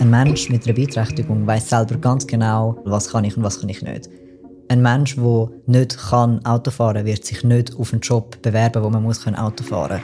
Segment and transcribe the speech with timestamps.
[0.00, 3.68] Ein Mensch mit einer Beeinträchtigung weiß selber ganz genau, was kann ich und was kann
[3.68, 4.08] ich nicht.
[4.68, 8.88] Ein Mensch, der nicht kann Auto fahren wird sich nicht auf einen Job bewerben, wo
[8.88, 10.00] man muss Auto fahren.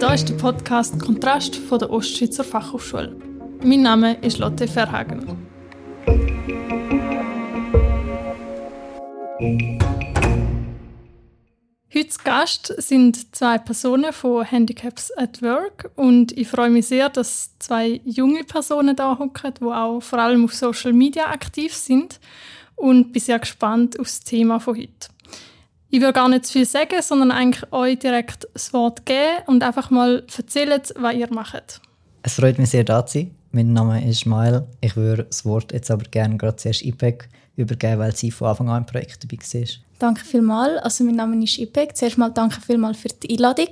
[0.00, 3.14] Da ist der Podcast Kontrast von der Ostschweizer Fachhochschule.
[3.62, 5.36] Mein Name ist Lotte Verhagen.
[11.96, 17.56] Heute Gast sind zwei Personen von Handicaps at Work und ich freue mich sehr, dass
[17.58, 22.20] zwei junge Personen da hocken, die auch vor allem auf Social Media aktiv sind
[22.74, 25.08] und bin sehr gespannt auf das Thema von heute.
[25.88, 29.62] Ich will gar nicht zu viel sagen, sondern eigentlich euch direkt das Wort geben und
[29.62, 31.80] einfach mal erzählen, was ihr macht.
[32.22, 33.34] Es freut mich sehr, da zu sein.
[33.52, 34.66] Mein Name ist Ismail.
[34.82, 38.68] Ich würde das Wort jetzt aber gerne gerade zuerst IPEC übergeben, weil sie von Anfang
[38.68, 39.68] an im Projekt dabei war.
[39.98, 40.82] Danke vielmals.
[40.82, 41.96] Also mein Name ist IPEC.
[41.96, 43.70] Zuerst mal danke vielmals für die Einladung.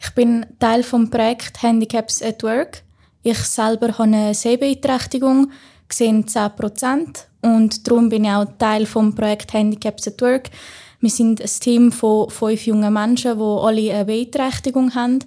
[0.00, 2.82] Ich bin Teil des Projekts Handicaps at Work.
[3.22, 5.50] Ich selber habe eine Sehbeeinträchtigung,
[5.88, 7.24] gesehen 10%.
[7.42, 10.50] Und darum bin ich auch Teil des Projekts Handicaps at Work.
[11.00, 15.20] Wir sind ein Team von fünf jungen Menschen, die alle eine Beeinträchtigung haben.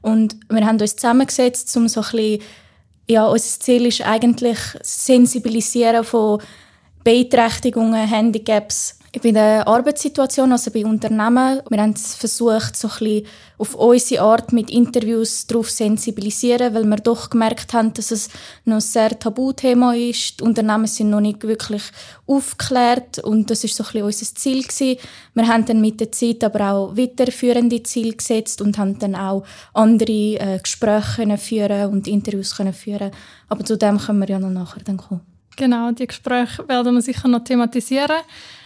[0.00, 2.42] Und wir haben uns zusammengesetzt, um so ein bisschen,
[3.08, 6.40] ja, unser Ziel ist eigentlich Sensibilisieren von
[7.04, 13.26] Beeinträchtigungen, Handicaps bei der Arbeitssituation, also bei Unternehmen, wir haben versucht, so ein bisschen
[13.58, 18.30] auf unsere Art mit Interviews darauf zu sensibilisieren, weil wir doch gemerkt haben, dass es
[18.64, 20.40] noch ein sehr Tabuthema ist.
[20.40, 21.82] Die Unternehmen sind noch nicht wirklich
[22.26, 24.98] aufgeklärt und das ist so ein bisschen unser Ziel gewesen.
[25.34, 29.44] Wir haben dann mit der Zeit aber auch weiterführende Ziele gesetzt und haben dann auch
[29.74, 33.10] andere äh, Gespräche führen und Interviews können führen.
[33.48, 35.31] Aber zu dem können wir ja noch nachher dann kommen.
[35.56, 38.22] Genau, die Gespräche werden wir sicher noch thematisieren.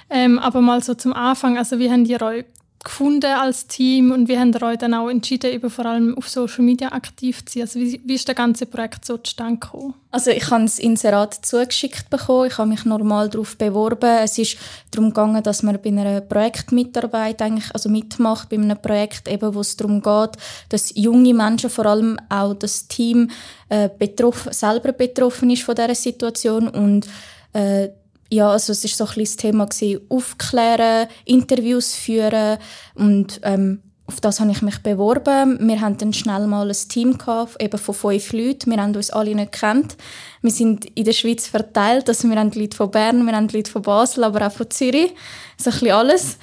[0.09, 2.45] Ähm, aber mal so zum Anfang, also wie habt ihr euch
[2.83, 6.65] gefunden als Team und habt ihr euch dann auch entschieden, eben vor allem auf Social
[6.65, 7.63] Media aktiv zu sein?
[7.63, 9.95] Also wie, wie ist das ganze Projekt so zustande gekommen?
[10.11, 14.19] Also ich habe das Inserat zugeschickt bekommen, ich habe mich normal darauf beworben.
[14.23, 14.57] Es ist
[14.91, 19.61] darum gegangen, dass man bei einer Projektmitarbeit eigentlich, also mitmacht bei einem Projekt, eben, wo
[19.61, 20.31] es darum geht,
[20.69, 23.31] dass junge Menschen, vor allem auch das Team,
[23.69, 27.07] äh, betroffen, selber betroffen ist von dieser Situation und
[27.53, 27.89] äh,
[28.31, 32.59] ja, also es ist so ein bisschen das Thema gewesen, aufklären, Interviews führen
[32.95, 35.59] und ähm, auf das habe ich mich beworben.
[35.69, 38.71] Wir hatten dann schnell mal ein Team gehabt, eben von fünf Leuten.
[38.71, 39.97] Wir haben uns alle nicht kennt.
[40.43, 43.71] Wir sind in der Schweiz verteilt, also wir haben Leute von Bern, wir haben Leute
[43.71, 45.13] von Basel, aber auch von Zürich,
[45.59, 46.39] so ein bisschen alles.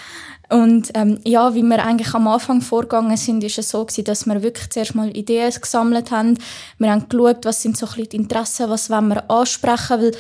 [0.50, 4.26] Und ähm, ja, wie wir eigentlich am Anfang vorgegangen sind, ist es so gewesen, dass
[4.26, 6.38] wir wirklich zuerst mal Ideen gesammelt haben.
[6.78, 10.12] Wir haben geschaut, was sind so ein bisschen die Interessen, was wollen wir ansprechen, weil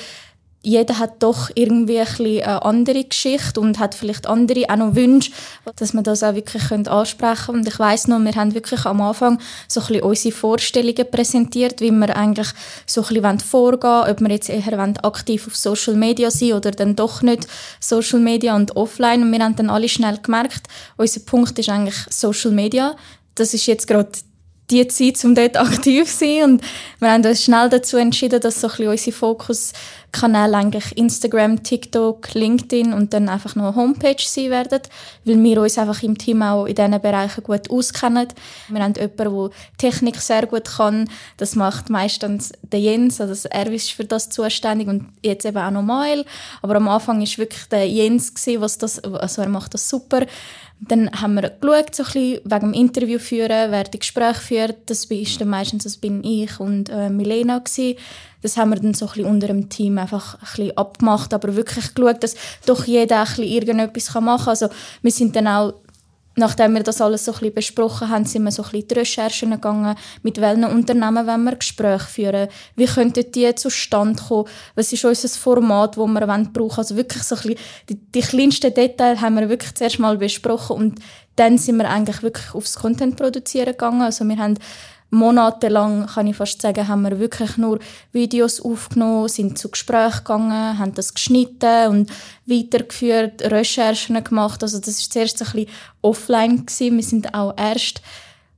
[0.64, 5.32] jeder hat doch irgendwie ein eine andere Geschichte und hat vielleicht andere auch noch Wünsche,
[5.76, 7.60] dass man das auch wirklich ansprechen können.
[7.60, 11.82] Und ich weiß noch, wir haben wirklich am Anfang so ein bisschen unsere Vorstellungen präsentiert,
[11.82, 12.48] wie wir eigentlich
[12.86, 16.72] so ein bisschen vorgehen wollen, ob wir jetzt eher aktiv auf Social Media sind oder
[16.72, 17.46] dann doch nicht
[17.82, 19.24] Social Media und offline.
[19.24, 22.96] Und wir haben dann alle schnell gemerkt, unser Punkt ist eigentlich Social Media.
[23.36, 24.12] Das ist jetzt gerade
[24.70, 26.44] die Zeit, um dort aktiv zu sein.
[26.44, 26.62] Und
[27.00, 32.34] wir haben uns schnell dazu entschieden, dass so ein bisschen unsere Fokuskanäle eigentlich Instagram, TikTok,
[32.34, 34.82] LinkedIn und dann einfach noch Homepage sein werden,
[35.26, 38.28] weil wir uns einfach im Team auch in diesen Bereichen gut auskennen.
[38.70, 41.10] Wir haben jemanden, der Technik sehr gut kann.
[41.38, 45.72] Das macht meistens der Jens, also er ist für das zuständig und jetzt eben auch
[45.72, 46.26] noch Mail.
[46.62, 50.26] Aber am Anfang war wirklich der Jens, was das, also er macht das super.
[50.88, 54.90] Dann haben wir geschaut, so ein bisschen wegen dem Interview führen, wer die Gespräche führt.
[54.90, 57.98] Das ist dann meistens das bin ich und äh, Milena gewesen.
[58.42, 61.56] Das haben wir dann so ein bisschen unter dem Team einfach ein bisschen abgemacht, aber
[61.56, 62.36] wirklich geschaut, dass
[62.66, 64.50] doch jeder ein bisschen irgendetwas machen kann.
[64.50, 64.70] Also
[65.02, 65.74] wir sind dann auch
[66.36, 68.94] nachdem wir das alles so ein bisschen besprochen haben, sind wir so ein bisschen die
[68.96, 74.92] Recherchen gegangen, mit welchen Unternehmen wollen wir Gespräche führen, wie könnten die zustande kommen, was
[74.94, 76.72] ist unser Format, das wir brauchen wollen.
[76.78, 77.58] Also wirklich so ein bisschen,
[77.90, 81.00] die, die kleinsten Details haben wir wirklich zuerst mal besprochen und
[81.36, 84.02] dann sind wir eigentlich wirklich aufs Content produzieren gegangen.
[84.02, 84.60] Also wir haben
[85.14, 87.80] monatelang, kann ich fast sagen, haben wir wirklich nur
[88.12, 92.12] Videos aufgenommen, sind zu Gesprächen gegangen, haben das geschnitten und
[92.46, 94.64] weitergeführt, Recherchen gemacht.
[94.64, 95.70] Also das ist zuerst ein bisschen
[96.02, 96.98] offline gewesen.
[96.98, 98.02] Wir sind auch erst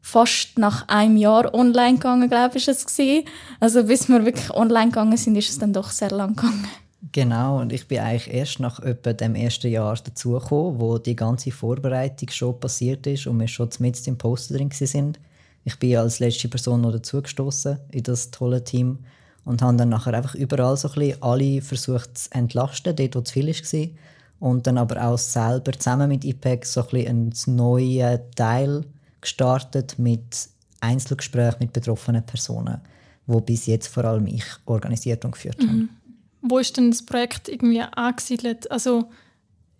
[0.01, 2.85] fast nach einem Jahr online gegangen, glaube ich, es.
[3.59, 6.67] Also bis wir wirklich online gegangen sind, ist es dann doch sehr lang gegangen.
[7.11, 11.51] Genau, und ich bin eigentlich erst nach etwa dem ersten Jahr dazugekommen, wo die ganze
[11.51, 15.19] Vorbereitung schon passiert ist und wir schon mit im Poster drin sind.
[15.65, 18.99] Ich bin als letzte Person noch dazugestoßen in das tolle Team
[19.43, 23.21] und habe dann nachher einfach überall so ein bisschen alle versucht zu entlasten, dort wo
[23.21, 23.89] zu viel war.
[24.39, 28.85] Und dann aber auch selber zusammen mit IPEC so ein bisschen einen neuen Teil
[29.21, 30.49] gestartet mit
[30.81, 32.79] Einzelgesprächen mit betroffenen Personen.
[33.27, 35.67] wo bis jetzt vor allem ich organisiert und geführt mhm.
[35.67, 35.87] habe.
[36.41, 38.69] Wo ist denn das Projekt irgendwie angesiedelt?
[38.69, 39.09] Also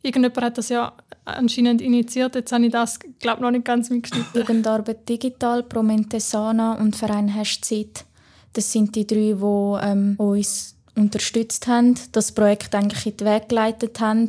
[0.05, 0.93] irgendjemand hat das ja
[1.25, 2.35] anscheinend initiiert.
[2.35, 4.41] Jetzt habe ich das, glaube noch nicht ganz mitgeschnitten.
[4.41, 8.05] Jugendarbeit Digital, Promentesana und Verein Hast Zeit.
[8.53, 13.49] Das sind die drei, die ähm, uns unterstützt haben, das Projekt eigentlich in den Weg
[13.49, 14.27] geleitet haben.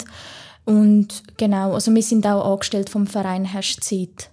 [0.64, 4.30] Und genau, also wir sind auch angestellt vom Verein Hast Zeit.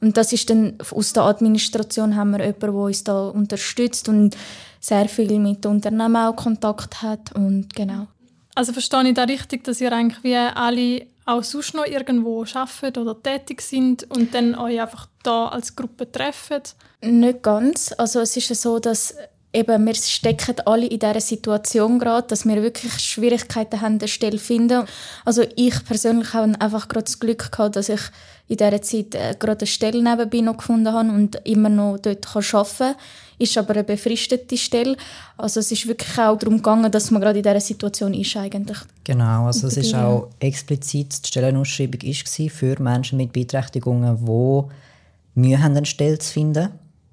[0.00, 4.36] Und das ist dann, aus der Administration haben wir jemanden, der uns da unterstützt und
[4.80, 8.06] sehr viel mit Unternehmen auch Kontakt hat und genau.
[8.54, 12.98] Also verstehe ich da richtig, dass ihr eigentlich wie alle auch sonst noch irgendwo arbeitet
[12.98, 16.62] oder tätig sind und dann euch einfach da als Gruppe treffen?
[17.00, 17.94] Nicht ganz.
[17.96, 19.16] Also es ist so, dass
[19.54, 24.38] eben, wir stecken alle in dieser Situation gerade, dass wir wirklich Schwierigkeiten haben, eine Stelle
[24.38, 24.84] zu finden.
[25.24, 28.00] Also ich persönlich habe einfach gerade das Glück gehabt, dass ich
[28.48, 32.26] in dieser Zeit äh, gerade eine Stelle nebenbei noch gefunden habe und immer noch dort
[32.34, 32.94] arbeiten kann.
[33.38, 34.96] Ist aber eine befristete Stelle.
[35.36, 38.78] Also es ist wirklich auch darum gegangen, dass man gerade in dieser Situation ist eigentlich.
[39.02, 45.60] Genau, also es ist auch explizit die Stellenausschreibung war für Menschen mit Beeinträchtigungen, die Mühe
[45.60, 46.68] haben, eine Stelle zu finden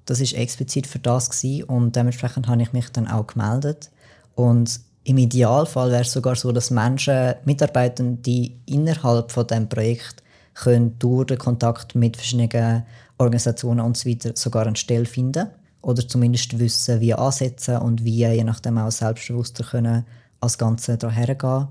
[0.06, 3.90] das ist explizit für das gewesen und dementsprechend habe ich mich dann auch gemeldet.
[4.34, 10.22] Und im Idealfall wäre es sogar so, dass Menschen, Mitarbeiter, die innerhalb von dem Projekt
[10.54, 12.84] können durch den Kontakt mit verschiedenen
[13.18, 15.48] Organisationen und so weiter sogar eine Stelle finden
[15.80, 20.04] oder zumindest wissen, wie ansetzen und wie je nachdem auch selbstbewusster können
[20.40, 21.68] als Ganze daher gehen.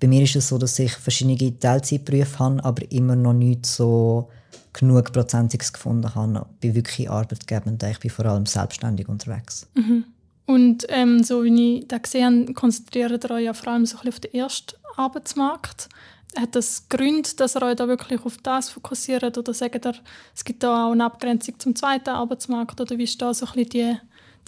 [0.00, 4.28] Bei mir ist es so, dass ich verschiedene Teilzeitberufe habe, aber immer noch nicht so
[4.72, 6.46] genug Prozentiges gefunden habe.
[6.60, 7.82] Bin wirklich arbeitgebend.
[7.82, 9.66] Ich bin vor allem selbstständig unterwegs.
[9.74, 10.04] Mhm.
[10.46, 13.98] Und ähm, so wie ich das gesehen habe, konzentriert ihr euch ja vor allem so
[13.98, 15.88] auf den ersten Arbeitsmarkt.
[16.36, 19.36] Hat das Gründe, dass ihr euch da wirklich auf das fokussiert?
[19.36, 19.94] Oder sagt ihr,
[20.34, 22.80] es gibt da auch eine Abgrenzung zum zweiten Arbeitsmarkt?
[22.80, 23.96] Oder wie ist da so ein bisschen die,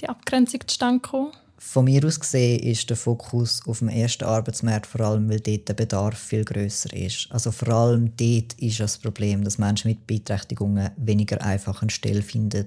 [0.00, 1.32] die Abgrenzung zustande gekommen?
[1.64, 5.68] Von mir aus gesehen ist der Fokus auf dem ersten Arbeitsmarkt vor allem, weil dort
[5.68, 7.28] der Bedarf viel größer ist.
[7.30, 12.20] Also vor allem dort ist das Problem, dass Menschen mit Beeinträchtigungen weniger einfach eine Stelle
[12.20, 12.66] finden,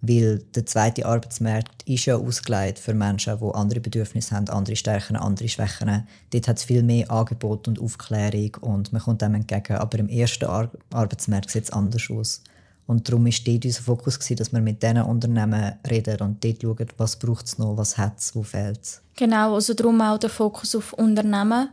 [0.00, 5.14] weil der zweite Arbeitsmarkt ist ja ausgelegt für Menschen, die andere Bedürfnisse haben, andere Stärken,
[5.14, 6.08] andere Schwächen.
[6.30, 9.76] Dort hat es viel mehr Angebot und Aufklärung und man kommt dem entgegen.
[9.76, 12.42] Aber im ersten Ar Arbeitsmarkt sieht es anders aus.
[12.90, 16.60] Und darum war dort unser Fokus, gewesen, dass wir mit diesen Unternehmen reden und dort
[16.60, 19.00] schauen, was braucht es noch, was hat es, wo fehlt es.
[19.14, 21.68] Genau, also darum auch der Fokus auf Unternehmen,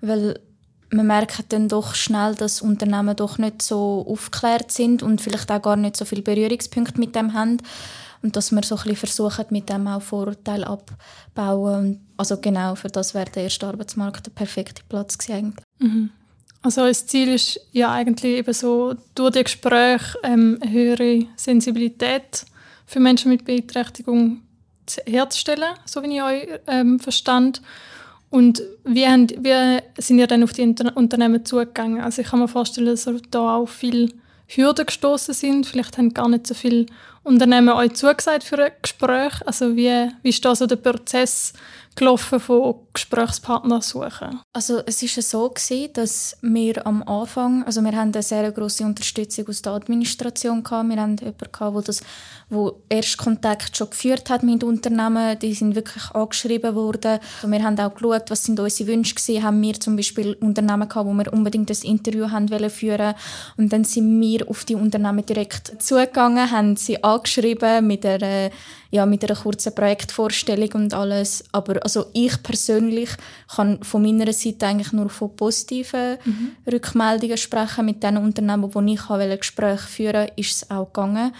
[0.00, 0.40] weil
[0.88, 5.60] man merkt dann doch schnell, dass Unternehmen doch nicht so aufgeklärt sind und vielleicht auch
[5.60, 7.58] gar nicht so viele Berührungspunkte mit dem haben
[8.22, 12.00] und dass wir so ein bisschen versuchen, mit dem auch Vorteile abzubauen.
[12.16, 15.54] Also genau, für das wäre der erste Arbeitsmarkt der perfekte Platz gewesen.
[15.80, 16.10] Mhm.
[16.62, 22.46] Also das Ziel ist ja eigentlich eben so, durch die Gespräche ähm, eine höhere Sensibilität
[22.86, 24.42] für Menschen mit Beeinträchtigung
[25.06, 27.62] herzustellen, so wie ich euch ähm, verstand.
[28.30, 32.00] Und wie, haben, wie sind ihr dann auf die Inter Unternehmen zugegangen?
[32.00, 34.08] Also ich kann mir vorstellen, dass da auch viele
[34.46, 35.66] Hürden gestoßen sind.
[35.66, 36.86] Vielleicht haben gar nicht so viele
[37.24, 39.34] Unternehmen euch zugesagt für ein Gespräch.
[39.46, 41.52] Also wie, wie ist da so der Prozess
[41.94, 44.40] gelaufen von Gesprächspartnern suchen?
[44.52, 48.84] Also es ist so gewesen, dass wir am Anfang, also wir haben eine sehr große
[48.84, 50.88] Unterstützung aus der Administration gehabt.
[50.88, 52.00] Wir haben jemanden gehabt, der das,
[52.48, 55.38] wo erst Kontakt schon geführt hat mit Unternehmen.
[55.38, 57.18] Die sind wirklich angeschrieben worden.
[57.42, 59.42] Also wir haben auch geschaut, was sind unsere Wünsche gewesen.
[59.42, 63.14] Haben wir zum Beispiel Unternehmen gehabt, wo wir unbedingt das Interview haben wollen führen.
[63.56, 68.50] Und dann sind wir auf die Unternehmen direkt zugegangen, haben sie angeschrieben mit einer
[68.92, 71.44] ja, mit einer kurzen Projektvorstellung und alles.
[71.50, 73.08] Aber also ich persönlich
[73.56, 76.50] kann von meiner Seite eigentlich nur von positiven mhm.
[76.70, 77.86] Rückmeldungen sprechen.
[77.86, 81.32] Mit den Unternehmen, die ich ein Gespräch führen wollte, ist es auch gegangen.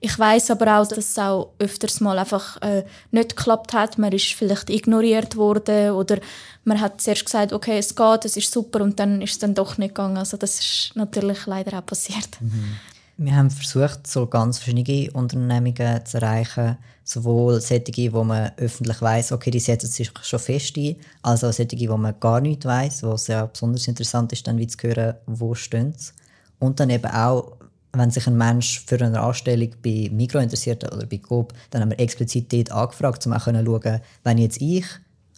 [0.00, 3.98] Ich weiß aber auch, dass es auch öfters mal einfach äh, nicht geklappt hat.
[3.98, 6.18] Man ist vielleicht ignoriert worden oder
[6.64, 9.54] man hat zuerst gesagt, okay, es geht, es ist super und dann ist es dann
[9.54, 10.16] doch nicht gegangen.
[10.16, 12.28] Also das ist natürlich leider auch passiert.
[12.40, 12.76] Mhm.
[13.18, 16.76] Wir haben versucht, so ganz verschiedene Unternehmungen zu erreichen.
[17.02, 21.52] Sowohl solche, wo man öffentlich weiß, okay, die setzen sich schon fest ein, als auch
[21.52, 24.76] solche, wo man gar nicht weiß, wo es ja besonders interessant ist, dann wie zu
[24.86, 26.12] hören, wo stehen sie.
[26.58, 27.56] Und dann eben auch,
[27.94, 31.90] wenn sich ein Mensch für eine Anstellung bei Mikro interessiert oder bei Coop, dann haben
[31.92, 34.84] wir explizit dort angefragt, um auch zu schauen, wenn jetzt ich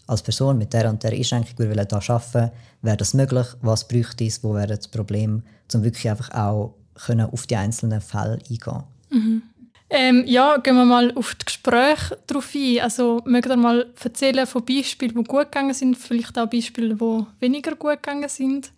[0.09, 2.51] als Person mit der und der Einschränkung hier arbeiten
[2.83, 5.45] wäre das möglich, was bräuchte es, wo wäre das Problem,
[5.75, 6.75] um wirklich einfach auch
[7.05, 9.43] können auf die einzelnen Fälle eingehen mhm.
[9.91, 12.81] ähm, Ja, gehen wir mal auf das Gespräch drauf ein.
[12.81, 17.27] Also, mögt ihr mal erzählen von Beispielen, die gut gegangen sind, vielleicht auch Beispiele, die
[17.41, 18.73] weniger gut gegangen sind?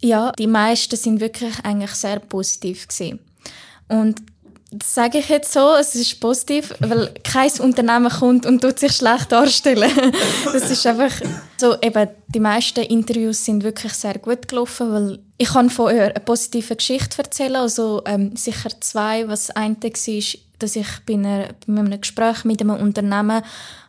[0.00, 3.20] Ja, die meisten sind wirklich eigentlich sehr positiv gewesen.
[3.88, 4.22] Und
[4.76, 8.92] Das sage ich jetzt so, es ist positiv, weil kein Unternehmen kommt und tut sich
[8.92, 9.90] schlecht darstellen.
[10.52, 11.12] das ist einfach
[11.56, 16.10] so, eben, die meisten Interviews sind wirklich sehr gut gelaufen, weil ich kann von einer
[16.10, 21.48] positiven Geschichte erzählen, also ähm, sicher zwei, was das eine war, dass ich bei, einer,
[21.66, 23.42] bei einem Gespräch mit einem Unternehmen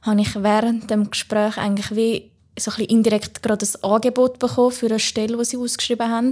[0.03, 4.71] habe ich während dem Gespräch eigentlich wie so ein bisschen indirekt gerade ein Angebot bekommen
[4.71, 6.31] für eine Stelle, die sie ausgeschrieben haben.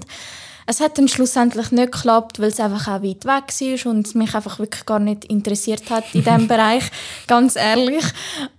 [0.66, 4.34] Es hat dann schlussendlich nicht geklappt, weil es einfach auch weit weg war und mich
[4.34, 6.84] einfach wirklich gar nicht interessiert hat in diesem Bereich,
[7.28, 8.06] ganz ehrlich.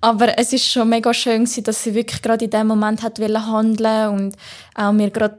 [0.00, 4.08] Aber es ist schon mega schön dass sie wirklich gerade in dem Moment hat handeln
[4.11, 4.37] und
[4.75, 5.38] auch mir gerade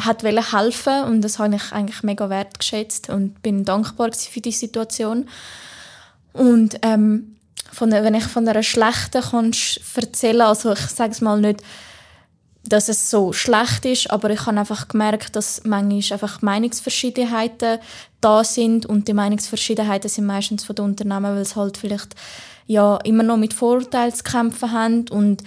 [0.00, 5.28] hat helfen und das habe ich eigentlich mega wertgeschätzt und bin dankbar für die Situation.
[6.32, 7.36] Und ähm,
[7.72, 9.52] von, wenn ich von einer schlechten kann
[9.96, 11.62] erzählen also ich sage es mal nicht,
[12.68, 17.78] dass es so schlecht ist, aber ich habe einfach gemerkt, dass manchmal einfach Meinungsverschiedenheiten
[18.20, 22.14] da sind und die Meinungsverschiedenheiten sind meistens von den Unternehmen, weil es halt vielleicht
[22.66, 25.42] ja immer noch mit Vorurteilen zu kämpfen haben und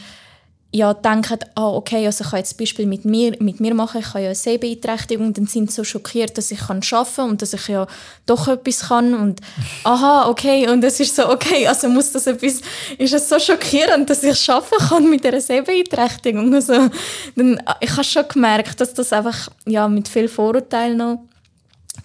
[0.73, 4.07] ja, denken, ah, okay, also ich kann jetzt Beispiel mit mir, mit mir machen, ich
[4.07, 7.53] habe ja eine Sehbeeinträchtigung, dann sind sie so schockiert, dass ich arbeiten kann und dass
[7.53, 7.87] ich ja
[8.25, 9.41] doch etwas kann und
[9.83, 12.61] aha, okay, und es ist so, okay, also muss das etwas,
[12.97, 16.89] ist es so schockierend, dass ich arbeiten kann mit einer Sehbeeinträchtigung, also
[17.35, 21.19] dann, ich habe schon gemerkt, dass das einfach, ja, mit viel Vorurteilen noch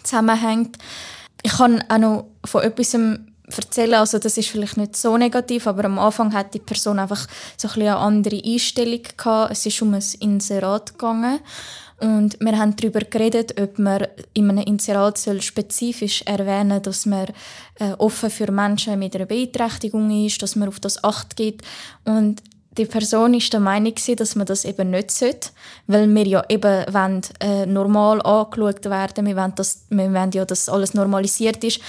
[0.03, 0.77] zusammenhängt.
[1.43, 2.97] Ich kann auch noch von etwas
[3.55, 3.95] erzählen.
[3.95, 7.27] Also das ist vielleicht nicht so negativ, aber am Anfang hat die Person einfach
[7.57, 9.53] so ein eine andere Einstellung gehabt.
[9.53, 11.41] Es ist um ein Inserat gegangen
[11.99, 17.29] und wir haben darüber geredet, ob man in einem Inserat soll spezifisch erwähnen dass man
[17.79, 21.65] äh, offen für Menschen mit einer Beeinträchtigung ist, dass man auf das Acht gibt
[22.05, 22.43] und
[22.77, 25.49] die Person ist der Meinung dass man das eben nicht sollte,
[25.87, 30.45] weil wir ja eben wollen, äh, normal angeschaut werden, wir wollen, dass, wir wollen ja,
[30.45, 31.81] dass alles normalisiert ist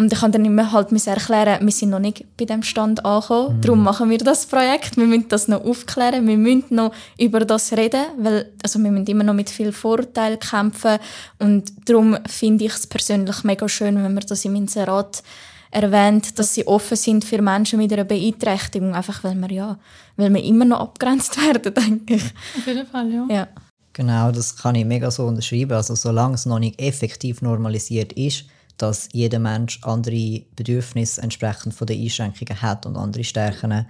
[0.00, 3.58] und ich kann dann immer halt erklären, wir sind noch nicht bei dem Stand angekommen.
[3.58, 3.60] Mhm.
[3.60, 4.96] Darum machen wir das Projekt.
[4.96, 6.26] Wir müssen das noch aufklären.
[6.26, 10.38] Wir müssen noch über das reden, weil also wir müssen immer noch mit viel Vorteil
[10.38, 10.96] kämpfen.
[11.38, 15.22] Und darum finde ich es persönlich mega schön, wenn man das im Inserat
[15.70, 19.78] erwähnt, dass sie offen sind für Menschen mit einer Beeinträchtigung, einfach weil wir ja,
[20.16, 22.24] weil wir immer noch abgrenzt werden, denke ich.
[22.56, 23.26] Auf jeden Fall, ja.
[23.28, 23.48] ja.
[23.92, 25.72] Genau, das kann ich mega so unterschreiben.
[25.72, 28.46] Also solange es noch nicht effektiv normalisiert ist,
[28.82, 33.86] dass jeder Mensch andere Bedürfnisse entsprechend von den Einschränkungen hat und andere Stärken,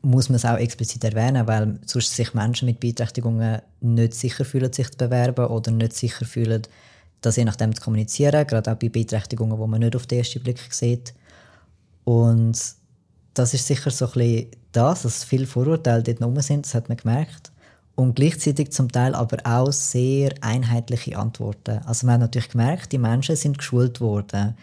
[0.00, 4.72] muss man es auch explizit erwähnen, weil sonst sich Menschen mit Beeinträchtigungen nicht sicher fühlen,
[4.72, 6.62] sich zu bewerben oder nicht sicher fühlen,
[7.20, 10.42] das je nachdem zu kommunizieren, gerade auch bei Beeinträchtigungen, die man nicht auf den ersten
[10.42, 11.14] Blick sieht.
[12.04, 12.58] Und
[13.32, 16.88] das ist sicher so ein bisschen das, dass viele Vorurteile dort noch sind, das hat
[16.88, 17.53] man gemerkt
[17.96, 21.80] und gleichzeitig zum Teil aber auch sehr einheitliche Antworten.
[21.84, 24.56] Also man hat natürlich gemerkt, die Menschen sind geschult worden.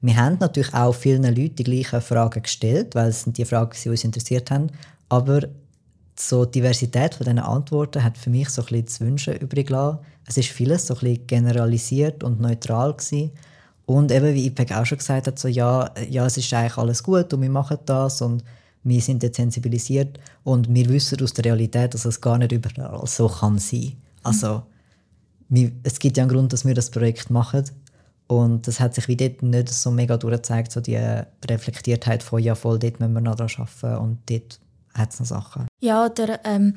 [0.00, 3.76] Wir haben natürlich auch vielen Leuten die gleichen Fragen gestellt, weil es sind die Fragen,
[3.82, 4.70] die uns interessiert haben.
[5.08, 5.40] Aber
[6.18, 9.66] so die Diversität von diesen Antworten hat für mich so ein bisschen zu wünschen übrig
[9.66, 9.98] gelassen.
[10.26, 13.32] Es ist vieles so ein bisschen generalisiert und neutral gewesen.
[13.84, 17.02] Und eben, wie IPEC auch schon gesagt hat, so, ja, ja, es ist eigentlich alles
[17.02, 18.42] gut und wir machen das und
[18.86, 23.06] wir sind jetzt sensibilisiert und wir wissen aus der Realität, dass es gar nicht überall
[23.06, 23.94] so kann sein.
[24.22, 24.62] Also
[25.48, 27.64] wir, es gibt ja einen Grund, dass wir das Projekt machen
[28.28, 30.98] und das hat sich wie dort nicht so mega durchgezeigt, so die
[31.48, 34.60] Reflektiertheit von ja voll, dort müssen wir noch arbeiten und dort
[34.94, 35.66] hat es noch Sachen.
[35.80, 36.74] Ja, der ähm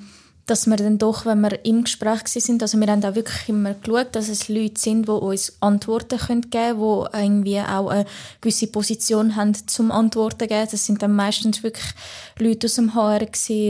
[0.50, 3.76] dass wir dann doch, wenn wir im Gespräch sind, also wir haben auch wirklich immer
[3.76, 8.06] geschaut, dass es Leute sind, die uns Antworten geben können, die irgendwie auch eine
[8.42, 10.68] gewisse Position haben zum Antworten geben.
[10.70, 11.94] Das sind dann meistens wirklich
[12.40, 13.28] Leute aus dem HR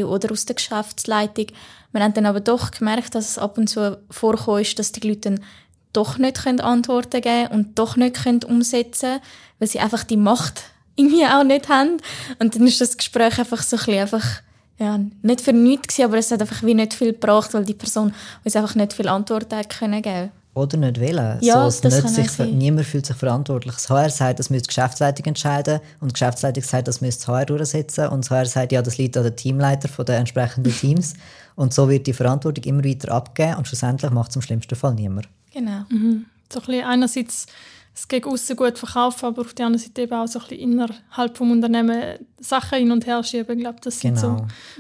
[0.08, 1.48] oder aus der Geschäftsleitung.
[1.92, 5.32] Wir haben dann aber doch gemerkt, dass es ab und zu vorkommt, dass die Leute
[5.32, 5.46] dann
[5.92, 9.22] doch nicht Antworten geben können und doch nicht umsetzen können,
[9.60, 10.64] weil sie einfach die Macht
[10.96, 11.98] irgendwie auch nicht haben.
[12.40, 14.42] Und dann ist das Gespräch einfach so ein bisschen einfach
[14.80, 17.74] ja, nicht für nichts gewesen, aber es hat einfach wie nicht viel gebracht, weil die
[17.74, 21.38] Person uns einfach nicht viel Antworten hat können geben oder nicht wollen.
[21.42, 23.76] Ja, so, das nicht sich, niemand fühlt sich verantwortlich.
[23.76, 27.28] Das HR sagt, das müsste die Geschäftsleitung entscheiden und die Geschäftsleitung sagt, das müsste das
[27.28, 30.74] HR durchsetzen und das HR sagt, ja, das liegt an den Teamleiter von den entsprechenden
[30.80, 31.14] Teams
[31.56, 34.94] und so wird die Verantwortung immer weiter abgegeben und schlussendlich macht es im schlimmsten Fall
[34.94, 35.28] niemand.
[35.54, 35.84] Genau.
[35.90, 36.26] Mhm.
[36.52, 37.46] So ein bisschen einerseits
[37.93, 40.72] es gegen außen gut verkaufen, aber auf der anderen Seite eben auch so ein bisschen
[40.72, 43.58] innerhalb des Unternehmens Sachen hin und her schieben.
[43.58, 44.15] Ich glaube, das genau.
[44.15, 44.29] sind so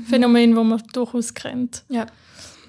[0.01, 0.05] mhm.
[0.05, 1.83] Phänomene, die man durchaus kennt.
[1.89, 2.05] Ja.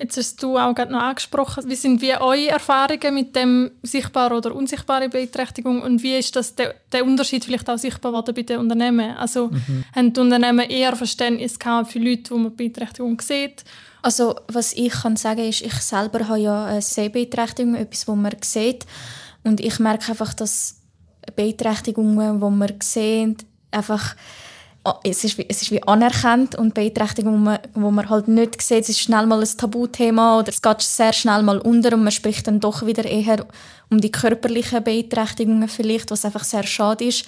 [0.00, 4.34] Jetzt hast du auch gerade noch angesprochen, wie sind wie eure Erfahrungen mit dem sichtbaren
[4.34, 8.42] oder unsichtbaren Beeinträchtigung und wie ist das der, der Unterschied vielleicht auch sichtbar geworden bei
[8.42, 9.14] den Unternehmen?
[9.16, 9.84] Also mhm.
[9.94, 13.62] haben die Unternehmen eher Verständnis gehabt für Leute, die man Beeinträchtigung sieht?
[14.00, 18.32] Also was ich kann sagen ist, ich selber habe ja eine Sehbeeinträchtigung, etwas, wo man
[18.40, 18.86] sieht.
[19.44, 20.76] Und ich merke einfach, dass
[21.36, 23.36] Beeinträchtigungen, wo wir sehen,
[23.70, 24.16] einfach
[24.82, 28.28] Ah, es ist, wie, es ist wie anerkannt und Beeinträchtigung, wo man, wo man halt
[28.28, 31.92] nicht sieht, es ist schnell mal ein Tabuthema oder es geht sehr schnell mal unter
[31.92, 33.44] und man spricht dann doch wieder eher
[33.90, 37.26] um die körperlichen Beeinträchtigungen vielleicht, was einfach sehr schade ist.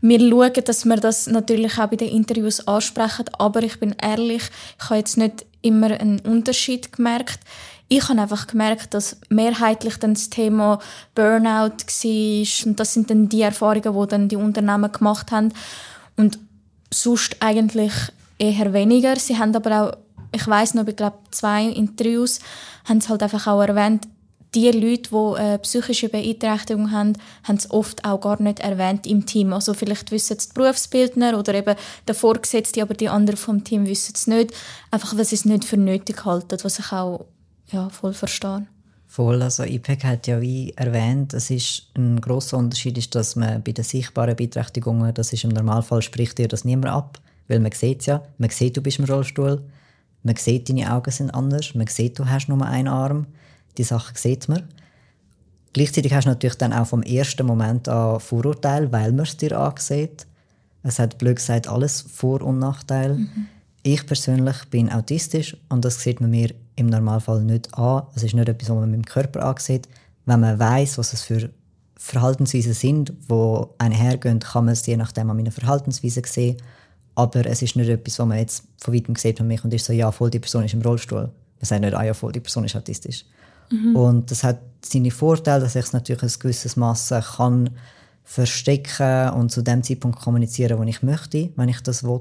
[0.00, 4.44] Wir schauen, dass wir das natürlich auch bei den Interviews ansprechen, aber ich bin ehrlich,
[4.78, 7.40] ich habe jetzt nicht immer einen Unterschied gemerkt.
[7.88, 10.80] Ich habe einfach gemerkt, dass mehrheitlich dann das Thema
[11.14, 15.52] Burnout war und das sind dann die Erfahrungen, die dann die Unternehmen gemacht haben.
[16.16, 16.38] Und
[16.92, 17.92] sonst eigentlich
[18.38, 19.16] eher weniger.
[19.16, 19.96] Sie haben aber auch,
[20.32, 22.40] ich weiß noch, ich glaube zwei Interviews
[22.84, 24.08] haben es halt einfach auch erwähnt,
[24.54, 27.12] die Leute, die eine psychische Beeinträchtigung haben,
[27.44, 29.52] haben es oft auch gar nicht erwähnt im Team.
[29.52, 31.76] Also vielleicht wissen es die Berufsbildner oder eben
[32.08, 34.54] der Vorgesetzte, aber die anderen vom Team wissen es nicht.
[34.90, 37.26] Einfach, weil sie es nicht für nötig halten, was ich auch
[37.68, 38.66] ja, voll verstehe.
[39.06, 43.62] Voll, also IPEC hat ja wie erwähnt, es ist ein großer Unterschied ist, dass man
[43.62, 47.72] bei den sichtbaren Beeinträchtigungen, das ist im Normalfall spricht dir das niemand ab, weil man
[47.72, 49.62] sieht ja, man sieht, du bist im Rollstuhl,
[50.22, 53.26] man sieht, deine Augen sind anders, man sieht, du hast nur einen Arm,
[53.78, 54.64] die Sache sieht man.
[55.72, 59.58] Gleichzeitig hast du natürlich dann auch vom ersten Moment an Vorurteile, weil man es dir
[59.58, 60.26] ansieht.
[60.82, 63.14] Es hat blöd gesagt alles Vor- und Nachteile.
[63.14, 63.46] Mhm.
[63.82, 68.04] Ich persönlich bin autistisch und das sieht man mir im Normalfall nicht an.
[68.14, 69.88] Es ist nicht etwas, was man mit dem Körper ansieht.
[70.26, 71.50] Wenn man weiß, was es für
[71.96, 76.58] Verhaltensweisen sind, wo einen hergehen, kann man es je nachdem an meinen Verhaltensweisen sehen.
[77.14, 79.86] Aber es ist nicht etwas, was man jetzt von weitem sieht von mich und ist
[79.86, 81.22] so, ja, voll die Person ist im Rollstuhl.
[81.22, 83.24] Man sagt nicht, ah ja, voll die Person ist autistisch.
[83.70, 83.96] Mhm.
[83.96, 87.70] Und das hat seine Vorteile, dass ich es natürlich ein gewisses Maß kann
[88.22, 92.20] verstecken und zu dem Zeitpunkt kommunizieren, wo ich möchte, wenn ich das will.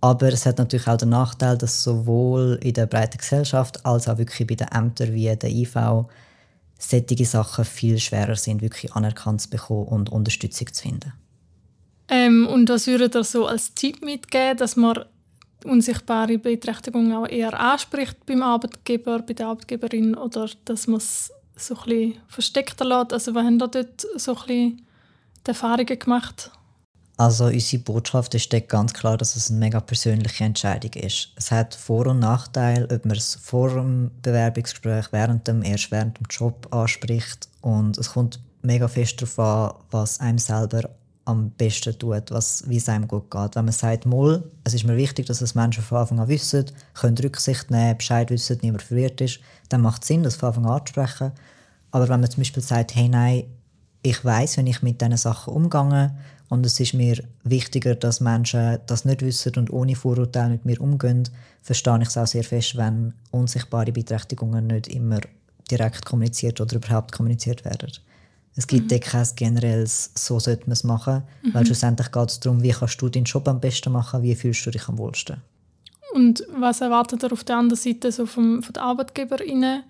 [0.00, 4.18] Aber es hat natürlich auch den Nachteil, dass sowohl in der breiten Gesellschaft als auch
[4.18, 6.06] wirklich bei den Ämtern wie der IV
[6.78, 11.12] solche Sachen viel schwerer sind, wirklich anerkannt zu bekommen und Unterstützung zu finden.
[12.08, 15.04] Ähm, und was würdet ihr so als Tipp mitgeben, dass man
[15.64, 21.74] unsichtbare Beeinträchtigungen auch eher anspricht beim Arbeitgeber, bei der Arbeitgeberin oder dass man es so
[21.74, 23.12] ein bisschen versteckter lässt?
[23.12, 24.86] Also, wir haben da dort so ein bisschen
[25.44, 26.52] die Erfahrungen gemacht?
[27.18, 31.30] Also unsere Botschaft ist ganz klar, dass es eine mega persönliche Entscheidung ist.
[31.34, 36.16] Es hat Vor- und Nachteile, ob man es vor dem Bewerbungsgespräch, während dem, erst während
[36.16, 37.48] dem Job anspricht.
[37.60, 40.90] Und es kommt mega fest darauf an, was einem selber
[41.24, 43.56] am besten tut, was, wie es einem gut geht.
[43.56, 46.66] Wenn man sagt, Moll, es ist mir wichtig, dass es Menschen von Anfang an wissen,
[46.94, 50.66] können Rücksicht nehmen, Bescheid wissen, niemand verwirrt ist, dann macht es Sinn, das von Anfang
[50.66, 51.32] an anzusprechen.
[51.90, 53.44] Aber wenn man zum Beispiel sagt, hey, nein,
[54.02, 56.14] ich weiß, wenn ich mit diesen Sachen umgehe,
[56.48, 60.80] und es ist mir wichtiger, dass Menschen das nicht wissen und ohne Vorurteile mit mir
[60.80, 61.28] umgehen,
[61.62, 65.20] verstehe ich es auch sehr fest, wenn unsichtbare Beeinträchtigungen nicht immer
[65.70, 67.92] direkt kommuniziert oder überhaupt kommuniziert werden.
[68.56, 69.00] Es gibt mhm.
[69.00, 71.54] kein generelles «so sollte man es machen», mhm.
[71.54, 74.64] weil schlussendlich geht es darum, wie kannst du deinen Job am besten machen, wie fühlst
[74.66, 75.36] du dich am wohlsten.
[76.12, 79.84] Und was erwartet ihr auf der anderen Seite so vom, von den ArbeitgeberInnen?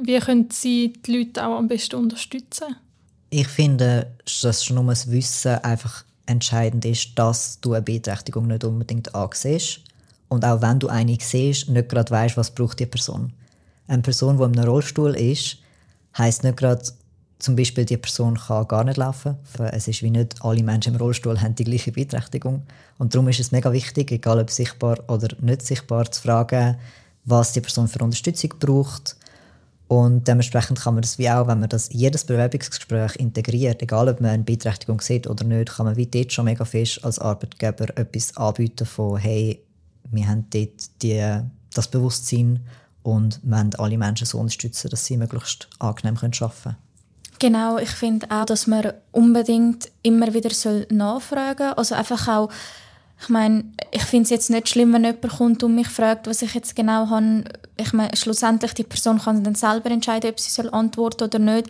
[0.00, 2.76] Wie können sie die Leute auch am besten unterstützen?
[3.36, 8.62] Ich finde, dass schon nur das Wissen einfach entscheidend ist, dass du eine Beeinträchtigung nicht
[8.62, 9.80] unbedingt ansiehst.
[10.28, 13.32] Und auch wenn du eine siehst, nicht gerade weißt, was braucht die Person.
[13.88, 15.56] Eine Person, die in einem Rollstuhl ist,
[16.16, 16.84] heisst nicht gerade,
[17.40, 19.34] zum Beispiel, die Person kann gar nicht laufen.
[19.72, 22.62] Es ist wie nicht alle Menschen im Rollstuhl haben die gleiche Beeinträchtigung.
[22.98, 26.76] Und darum ist es mega wichtig, egal ob sichtbar oder nicht sichtbar, zu fragen,
[27.24, 29.16] was die Person für Unterstützung braucht
[29.86, 34.20] und dementsprechend kann man das wie auch, wenn man das jedes Bewerbungsgespräch integriert, egal ob
[34.20, 37.96] man eine Beeinträchtigung sieht oder nicht, kann man wie dort schon mega fest als Arbeitgeber
[37.96, 39.62] etwas anbieten von hey,
[40.10, 41.40] wir haben dort die,
[41.74, 42.60] das Bewusstsein
[43.02, 46.76] und wir wollen alle Menschen so unterstützen, dass sie möglichst angenehm arbeiten können.
[47.38, 50.50] Genau, ich finde auch, dass man unbedingt immer wieder
[50.90, 51.74] nachfragen soll.
[51.76, 52.48] Also einfach auch
[53.20, 56.42] ich meine, ich finde es jetzt nicht schlimm, wenn jemand kommt und mich fragt, was
[56.42, 57.44] ich jetzt genau habe.
[57.76, 61.68] Ich meine, schlussendlich die Person kann dann selber entscheiden, ob sie soll antworten oder nicht.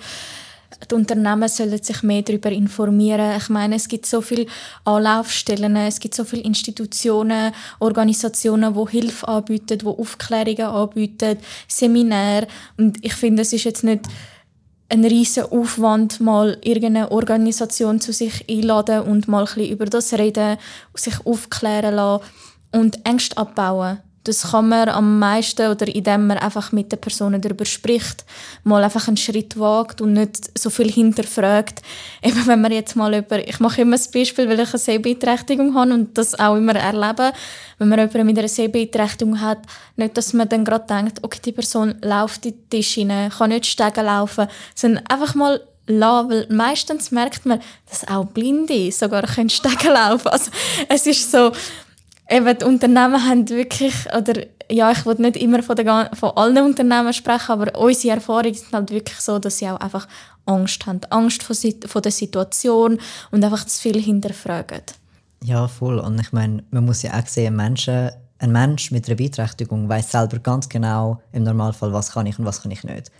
[0.90, 3.36] Die Unternehmen sollen sich mehr darüber informieren.
[3.36, 4.46] Ich meine, es gibt so viele
[4.84, 12.48] Anlaufstellen, es gibt so viele Institutionen, Organisationen, die Hilfe anbieten, die Aufklärungen anbieten, Seminare.
[12.76, 14.02] Und ich finde, es ist jetzt nicht
[14.94, 20.56] ein riesen Aufwand, mal irgendeine Organisation zu sich einladen und mal ein über das reden,
[20.94, 22.24] sich aufklären lassen
[22.72, 23.98] und Ängste abbauen.
[24.24, 28.24] Das kann man am meisten oder indem man einfach mit den Personen darüber spricht,
[28.64, 31.82] mal einfach einen Schritt wagt und nicht so viel hinterfragt.
[32.22, 35.74] Eben wenn man jetzt mal über, ich mache immer das Beispiel, weil ich eine Sehbeeinträchtigung
[35.74, 37.32] habe und das auch immer erlebe,
[37.78, 39.58] wenn man jemanden mit einer Sehbeeinträchtigung hat,
[39.96, 43.50] nicht, dass man dann gerade denkt, okay, die Person läuft in die Tisch rein, kann
[43.50, 47.60] nicht steigen laufen, sondern einfach mal lassen, weil meistens merkt man,
[47.90, 50.50] dass auch Blinde sogar können Stegen laufen Also
[50.88, 51.52] es ist so,
[52.28, 56.64] eben die Unternehmen haben wirklich, oder ja, ich will nicht immer von, der, von allen
[56.64, 60.08] Unternehmen sprechen, aber unsere Erfahrungen sind halt wirklich so, dass sie auch einfach
[60.46, 61.00] Angst haben.
[61.10, 61.56] Angst vor,
[61.86, 62.98] vor der Situation
[63.30, 64.82] und einfach zu viel hinterfragen.
[65.42, 65.98] Ja, voll.
[65.98, 70.10] Und ich meine, man muss ja auch sehen, Menschen, ein Mensch mit einer Beeinträchtigung weiß
[70.10, 73.10] selber ganz genau im Normalfall, was kann ich und was kann ich nicht.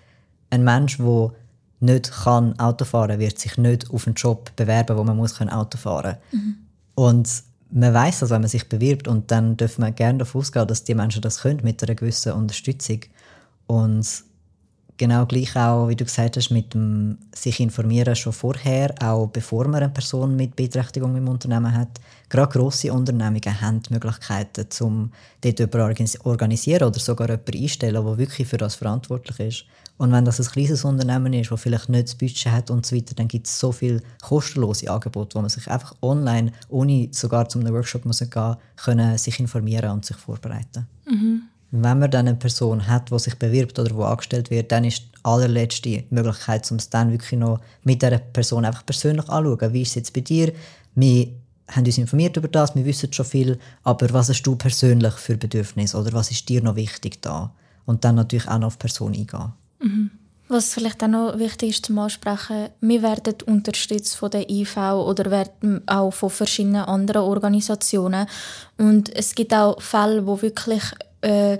[0.50, 1.32] Ein Mensch, der
[1.80, 5.78] nicht kann Auto fahren, wird sich nicht auf einen Job bewerben, wo man muss Auto
[5.78, 6.16] fahren.
[6.32, 6.56] Mhm.
[6.94, 7.28] Und
[7.74, 10.84] man weiß das, wenn man sich bewirbt und dann dürfen wir gerne davon ausgehen, dass
[10.84, 13.00] die Menschen das können mit einer gewissen Unterstützung.
[13.66, 14.06] Und
[14.96, 19.64] genau gleich auch, wie du gesagt hast, mit dem sich informieren schon vorher, auch bevor
[19.66, 22.00] man eine Person mit Beeinträchtigung im Unternehmen hat.
[22.28, 25.10] Gerade grosse Unternehmungen haben die Möglichkeiten, um
[25.40, 29.64] dort jemanden organisieren oder sogar jemanden einstellen, der wirklich für das verantwortlich ist.
[29.96, 32.96] Und wenn das ein kleines Unternehmen ist, das vielleicht nicht das Budget hat und so
[32.96, 37.48] weiter, dann gibt es so viele kostenlose Angebote, wo man sich einfach online, ohne sogar
[37.48, 40.88] zu einem Workshop muss gehen, können sich informieren und sich vorbereiten.
[41.07, 41.42] Mhm.
[41.70, 45.00] Wenn man dann eine Person hat, die sich bewirbt oder wo angestellt wird, dann ist
[45.00, 49.72] die allerletzte Möglichkeit, um es dann wirklich noch mit dieser Person einfach persönlich anzuschauen.
[49.72, 50.52] Wie ist es jetzt bei dir?
[50.94, 51.28] Wir
[51.68, 55.37] haben uns informiert über das, wir wissen schon viel, aber was hast du persönlich für
[55.37, 57.52] Bedürfnisse oder was ist dir noch wichtig da?
[57.87, 59.52] Und dann natürlich auch noch auf die Person eingehen.
[59.85, 60.11] Mhm.
[60.49, 65.31] Was vielleicht auch noch wichtig ist zum Ansprechen, wir werden unterstützt von der IV oder
[65.31, 68.27] werden auch von verschiedenen anderen Organisationen.
[68.77, 70.83] Und es gibt auch Fälle, wo wirklich
[71.23, 71.57] äh,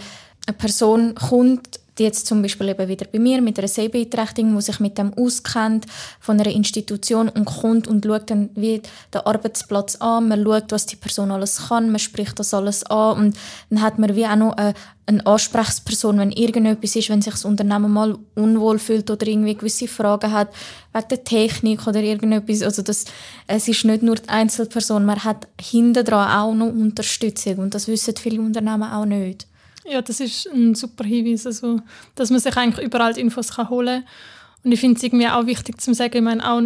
[0.47, 4.80] eine Person kommt, jetzt zum Beispiel eben wieder bei mir mit einer Sehbeeinträchtigung, die sich
[4.80, 5.87] mit dem auskennt,
[6.20, 10.87] von einer Institution und kommt und schaut dann wie den Arbeitsplatz an, man schaut, was
[10.87, 13.37] die Person alles kann, man spricht das alles an und
[13.70, 14.74] dann hat man wie auch noch eine,
[15.07, 19.87] eine Ansprechperson, wenn irgendetwas ist, wenn sich das Unternehmen mal unwohl fühlt oder irgendwie gewisse
[19.87, 20.48] Fragen hat,
[20.92, 23.04] wegen der Technik oder irgendetwas, also das,
[23.46, 27.87] es ist nicht nur die Einzelperson, man hat hinten dran auch noch Unterstützung und das
[27.87, 29.46] wissen viele Unternehmen auch nicht.
[29.85, 31.81] Ja, das ist ein super Hinweis, also,
[32.14, 34.64] dass man sich eigentlich überall Infos kann holen kann.
[34.64, 36.62] Und ich finde es irgendwie auch wichtig zu sagen, ich meine, auch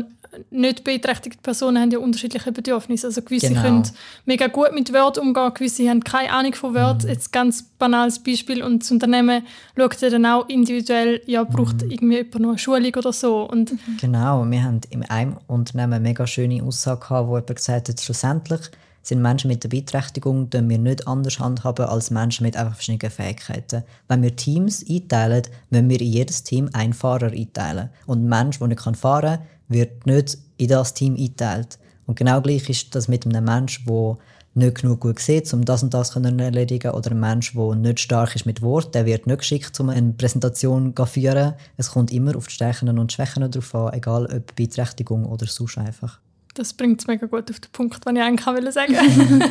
[0.50, 3.06] nicht beeinträchtigte Personen haben ja unterschiedliche Bedürfnisse.
[3.06, 3.62] Also gewisse genau.
[3.62, 3.82] können
[4.24, 7.04] mega gut mit Word umgehen, gewisse haben keine Ahnung von Word.
[7.04, 7.10] Mhm.
[7.10, 9.42] Jetzt ganz banales Beispiel und das Unternehmen
[9.76, 11.90] schaut ja dann auch individuell, ja, braucht mhm.
[11.90, 13.42] irgendwie jemand noch eine Schulung oder so.
[13.42, 17.88] Und genau, wir haben in einem Unternehmen eine mega schöne Aussage gehabt, wo jemand gesagt
[17.88, 18.60] hat, schlussendlich
[19.08, 23.82] sind Menschen mit der Beeinträchtigung wir nicht anders handhaben als Menschen mit einfach verschiedenen Fähigkeiten.
[24.06, 27.88] Wenn wir Teams einteilen, müssen wir in jedes Team einen Fahrer einteilen.
[28.06, 31.78] Und ein Mensch, der nicht fahren kann, wird nicht in das Team eingeteilt.
[32.06, 34.18] Und genau gleich ist das mit einem Menschen, der
[34.54, 38.00] nicht genug gut sieht, um das und das zu erledigen, oder ein Mensch, der nicht
[38.00, 41.54] stark ist mit Wort, der wird nicht geschickt, um eine Präsentation zu führen.
[41.76, 45.78] Es kommt immer auf die Stärken und Schwächen drauf an, egal ob Beeinträchtigung oder sonst
[45.78, 46.18] einfach.
[46.58, 48.94] Das bringt es mega gut auf den Punkt, den ich eigentlich auch sagen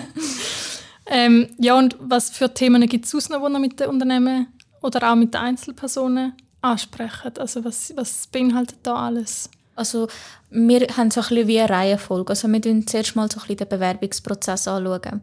[1.07, 4.47] ähm, Ja, und was für Themen gibt es sonst noch, die mit den Unternehmen
[4.81, 7.31] oder auch mit den Einzelpersonen ansprechen?
[7.39, 9.49] Also was, was beinhaltet da alles?
[9.75, 10.09] Also
[10.49, 12.31] wir haben so ein bisschen wie eine Reihenfolge.
[12.31, 15.21] Also wir schauen zuerst mal so ein bisschen den Bewerbungsprozess anschauen.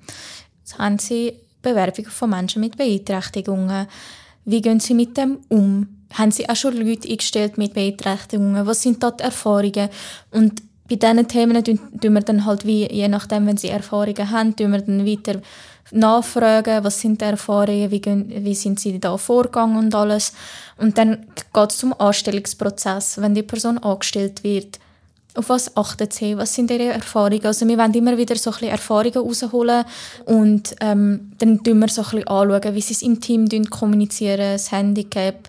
[0.61, 3.88] Jetzt haben sie Bewerbungen von Menschen mit Beeinträchtigungen.
[4.47, 5.88] Wie gehen sie mit dem um?
[6.14, 8.66] Haben sie auch schon Leute eingestellt mit Beeinträchtigungen?
[8.66, 9.90] Was sind da die Erfahrungen?
[10.31, 11.81] Und bei diesen Themen tun,
[12.14, 15.40] wir dann halt wie, je nachdem, wenn sie Erfahrungen haben, tun wir dann weiter
[15.90, 18.03] nachfragen, was sind die Erfahrungen, wie,
[18.44, 20.33] wie sind sie da vorgegangen und alles.
[20.77, 24.79] Und dann geht es zum Anstellungsprozess, wenn die Person angestellt wird.
[25.37, 26.37] Auf was achtet sie?
[26.37, 27.44] Was sind ihre Erfahrungen?
[27.44, 29.85] Also wir wollen immer wieder so ein bisschen Erfahrungen rausholen
[30.27, 34.53] und ähm, dann schauen wir so ein bisschen anschauen, wie sie es im Team kommunizieren,
[34.53, 35.49] das Handicap,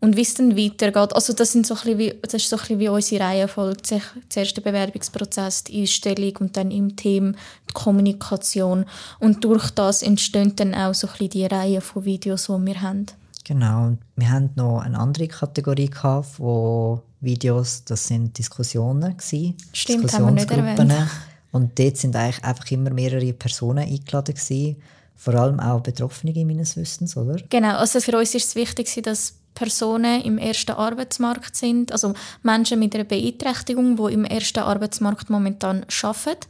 [0.00, 1.14] und wie es dann weitergeht.
[1.14, 4.00] Also das, sind so ein wie, das ist so ein wie unsere Reihenfolge.
[4.28, 7.34] Zuerst der Bewerbungsprozess, die Einstellung und dann im Team
[7.68, 8.86] die Kommunikation.
[9.18, 13.06] Und durch das entstehen dann auch so ein die Reihe von Videos, die wir haben.
[13.44, 13.86] Genau.
[13.88, 19.54] Und wir haben noch eine andere Kategorie gehabt, wo Videos, das sind Diskussionen gewesen.
[19.72, 21.10] Stimmt, haben wir nicht erwähnt.
[21.52, 24.76] Und dort sind eigentlich einfach immer mehrere Personen eingeladen gewesen.
[25.16, 27.36] Vor allem auch Betroffene meines Wissens, oder?
[27.50, 32.78] Genau, also für uns ist es wichtig, dass Personen im ersten Arbeitsmarkt sind, also Menschen
[32.78, 36.46] mit einer Beeinträchtigung, die im ersten Arbeitsmarkt momentan arbeiten.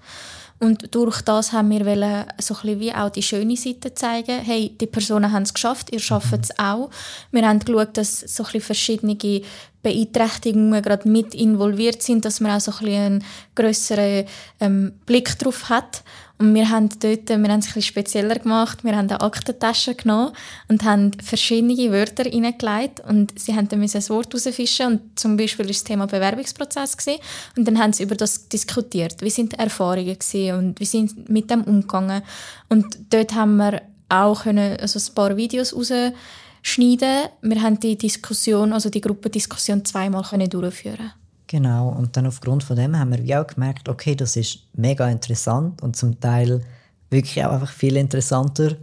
[0.61, 4.39] Und durch das haben wir so ein bisschen wie auch die schöne Seite zeigen.
[4.39, 6.91] Hey, die Personen haben es geschafft, ihr schafft es auch.
[7.33, 9.43] Wir haben geschaut, dass so ein bisschen verschiedene
[9.83, 13.25] Beeinträchtigungen gerade mit involviert sind, dass man auch so ein bisschen einen
[13.57, 14.27] grösseren
[14.61, 16.05] ähm, Blick darauf hat.
[16.41, 18.83] Und wir haben dort, wir haben es bisschen spezieller gemacht.
[18.83, 20.33] Wir haben eine Aktentasche genommen
[20.69, 25.67] und haben verschiedene Wörter hineingelegt und sie haben dann ein Wort herausfischen und zum Beispiel
[25.67, 27.21] war das Thema Bewerbungsprozess gewesen.
[27.59, 29.21] und dann haben sie über das diskutiert.
[29.21, 32.23] Wie sind die Erfahrungen gewesen und wie sind sie mit dem umgegangen?
[32.71, 37.29] Und dort haben wir auch können, also ein paar Videos rausschneiden.
[37.43, 41.13] Wir haben die Diskussion, also die Gruppendiskussion zweimal können durchführen.
[41.51, 45.09] Genau, und dann aufgrund von dem haben wir wie auch gemerkt, okay, das ist mega
[45.09, 46.63] interessant und zum Teil
[47.11, 48.77] wirklich auch einfach viel interessanter.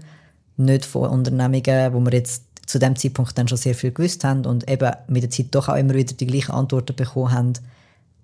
[0.57, 4.45] Nicht von Unternehmungen, wo wir jetzt zu dem Zeitpunkt dann schon sehr viel gewusst haben
[4.45, 7.53] und eben mit der Zeit doch auch immer wieder die gleichen Antworten bekommen haben,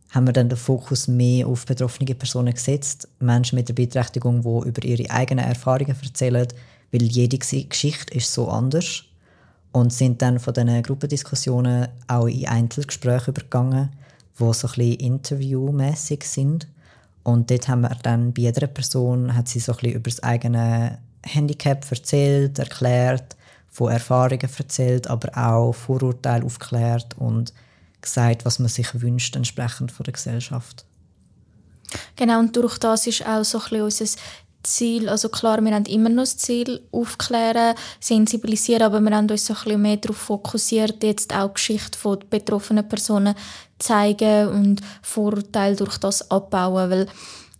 [0.10, 3.08] haben wir dann den Fokus mehr auf betroffene Personen gesetzt.
[3.21, 6.49] Menschen mit der Beeinträchtigung, die über ihre eigenen Erfahrungen erzählen,
[6.91, 9.06] weil jede Geschichte ist so anders
[9.71, 13.89] und sind dann von diesen Gruppendiskussionen auch in Einzelgespräche übergegangen
[14.39, 16.67] die so ein bisschen interviewmäßig sind.
[17.24, 21.00] Und dort haben wir dann bei jeder Person hat sie so ein über das eigene
[21.26, 23.36] Handicap erzählt, erklärt,
[23.69, 27.54] von Erfahrungen erzählt, aber auch Vorurteile aufgeklärt und
[28.02, 30.86] gesagt, was man sich wünscht entsprechend von der Gesellschaft.
[32.15, 34.06] Genau, und durch das ist auch so ein unser
[34.63, 39.46] Ziel, also klar, wir haben immer noch das Ziel, aufklären, sensibilisieren, aber wir haben uns
[39.46, 43.36] so ein bisschen mehr darauf fokussiert, jetzt auch die Geschichte von betroffenen Personen
[43.84, 47.08] zeigen und Vorurteile durch das abbauen, weil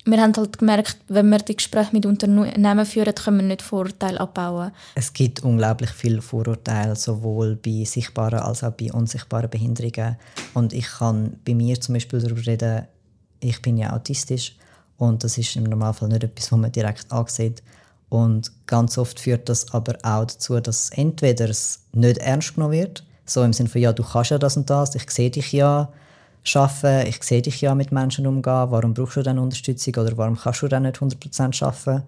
[0.06, 4.20] wir haben halt gemerkt, wenn wir die Gespräche mit Unternehmen führen, können wir nicht Vorurteile
[4.20, 4.72] abbauen.
[4.96, 10.18] Es gibt unglaublich viele Vorurteile, sowohl bei sichtbaren als auch bei unsichtbaren Behinderungen.
[10.54, 12.88] Und ich kann bei mir zum Beispiel darüber reden,
[13.40, 14.56] ich bin ja autistisch
[14.98, 17.64] und das ist im Normalfall nicht etwas, was man direkt ansieht.
[18.10, 23.04] Und ganz oft führt das aber auch dazu, dass entweder es nicht ernst genommen wird,
[23.26, 25.92] so im Sinne von, ja, du kannst ja das und das, ich sehe dich ja
[26.56, 30.38] arbeiten, ich sehe dich ja mit Menschen umgehen, warum brauchst du dann Unterstützung oder warum
[30.38, 32.04] kannst du dann nicht 100% arbeiten?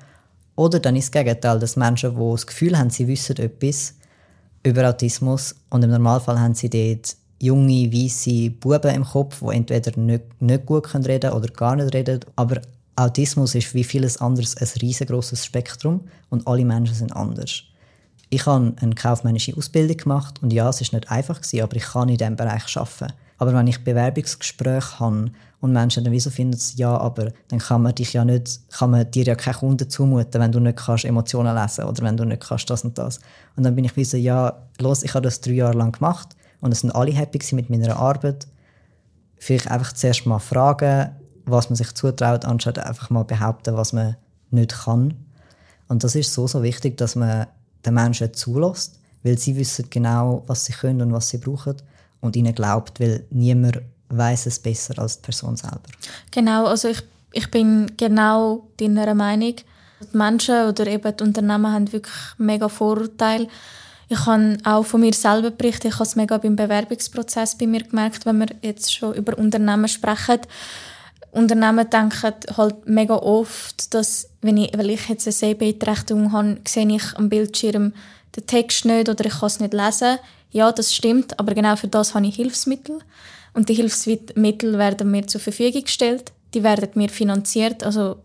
[0.56, 3.96] Oder dann ist das Gegenteil, dass Menschen, die das Gefühl haben, sie wissen etwas
[4.64, 10.00] über Autismus und im Normalfall haben sie dort junge, weiße Buben im Kopf, die entweder
[10.00, 12.62] nicht, nicht gut reden können oder gar nicht reden, aber
[12.96, 17.64] Autismus ist wie vieles anderes ein riesengroßes Spektrum und alle Menschen sind anders.
[18.30, 22.10] Ich habe eine kaufmännische Ausbildung gemacht und ja, es ist nicht einfach aber ich kann
[22.10, 23.14] in diesem Bereich arbeiten.
[23.38, 27.96] Aber wenn ich Bewerbungsgespräche habe und Menschen dann wieso finden, ja, aber dann kann man
[27.96, 31.56] dich ja nicht, kann man dir ja keine Kunden zumuten, wenn du nicht kannst Emotionen
[31.56, 33.20] lesen oder wenn du nicht kannst das und das.
[33.56, 36.36] Und dann bin ich wie so, ja, los, ich habe das drei Jahre lang gemacht
[36.62, 38.48] und es sind alle happy mit meiner Arbeit.
[39.38, 41.12] Vielleicht einfach zuerst mal fragen,
[41.46, 44.16] was man sich zutraut, anstatt einfach mal behaupten, was man
[44.50, 45.14] nicht kann.
[45.88, 47.48] Und das ist so, so wichtig, dass man
[47.86, 51.76] den Menschen zulässt, weil sie wissen genau, was sie können und was sie brauchen
[52.26, 55.82] und ihnen glaubt, weil niemand weiß es besser als die Person selber.
[56.32, 59.56] Genau, also ich, ich bin genau deiner Meinung.
[60.02, 63.48] Die Menschen oder eben die Unternehmen haben wirklich mega Vorurteile.
[64.08, 67.84] Ich habe auch von mir selber berichtet, ich habe es mega beim Bewerbungsprozess bei mir
[67.84, 70.42] gemerkt, wenn wir jetzt schon über Unternehmen sprechen.
[71.32, 76.88] Unternehmen denken halt mega oft, dass, wenn ich, weil ich jetzt eine Sehbeeinträchtigung habe, sehe
[76.88, 77.94] ich am Bildschirm
[78.36, 80.20] den Text nicht oder ich kann es nicht lesen.
[80.56, 83.00] Ja, das stimmt, aber genau für das habe ich Hilfsmittel.
[83.54, 86.32] Und die Hilfsmittel werden mir zur Verfügung gestellt.
[86.54, 87.84] Die werden mir finanziert.
[87.84, 88.22] Also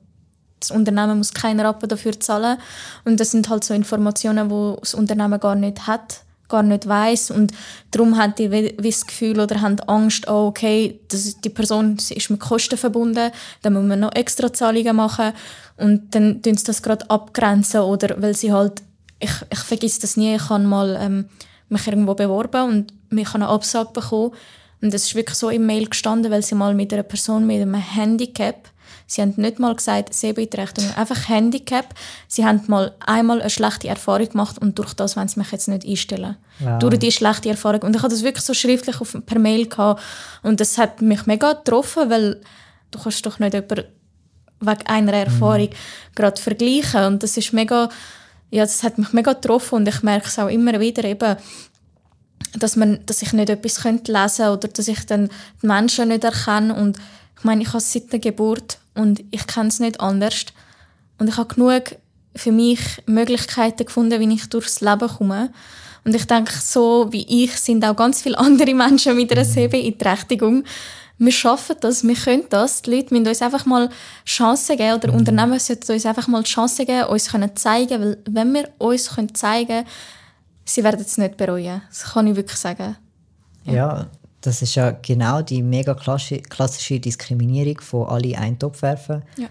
[0.61, 2.59] das Unternehmen muss keinen Rappen dafür zahlen.
[3.05, 7.31] Und das sind halt so Informationen, die das Unternehmen gar nicht hat gar nicht weiß
[7.31, 7.53] und
[7.93, 12.41] darum haben die das Gefühl oder haben Angst, oh, okay, das, die Person ist mit
[12.41, 13.31] Kosten verbunden,
[13.63, 15.33] dann muss man noch extra Zahlungen machen
[15.77, 18.83] und dann tun sie das gerade abgrenzen oder weil sie halt,
[19.21, 21.27] ich, ich vergesse das nie, ich habe mal ähm,
[21.71, 24.33] mich irgendwo beworben und ich habe eine Absage bekommen
[24.83, 27.61] und das ist wirklich so im Mail gestanden, weil sie mal mit einer Person mit
[27.61, 28.71] einem Handicap
[29.11, 31.95] Sie haben nicht mal gesagt Sehbeeinträchtigung, einfach Handicap.
[32.29, 35.67] Sie haben mal einmal eine schlechte Erfahrung gemacht und durch das wollen sie mich jetzt
[35.67, 36.37] nicht einstellen.
[36.61, 36.79] Wow.
[36.79, 37.83] Durch die schlechte Erfahrung.
[37.83, 40.01] Und ich hatte das wirklich so schriftlich auf, per Mail gehabt.
[40.45, 42.41] und das hat mich mega getroffen, weil
[42.93, 43.87] du kannst doch nicht jemanden
[44.61, 46.15] wegen einer Erfahrung mhm.
[46.15, 47.89] gerade vergleichen und das ist mega,
[48.51, 51.37] ja, das hat mich mega getroffen und ich merke es auch immer wieder eben,
[52.59, 55.31] dass, man, dass ich nicht etwas lesen könnte oder dass ich dann
[55.63, 56.99] die Menschen nicht erkenne und
[57.41, 60.45] ich meine, ich habe es seit der Geburt und ich kenne es nicht anders.
[61.19, 61.97] Und ich habe genug
[62.37, 65.51] für mich Möglichkeiten gefunden, wie ich durchs Leben komme.
[66.05, 70.65] Und ich denke, so wie ich sind auch ganz viele andere Menschen mit einer Sehbeeinträchtigung.
[71.21, 72.81] Wir schaffen das, wir können das.
[72.81, 73.91] Die Leute müssen uns einfach mal
[74.25, 78.55] Chancen geben oder Unternehmen sollten uns einfach mal Chancen geben, uns können zeigen, weil wenn
[78.55, 79.85] wir uns können zeigen,
[80.65, 81.83] sie werden es nicht bereuen.
[81.91, 82.97] Das kann ich wirklich sagen.
[83.65, 84.07] Ja, ja
[84.41, 89.23] Das ist ja genau die mega klassische Diskriminierung von alle einen Topf werfen.
[89.37, 89.49] Ja.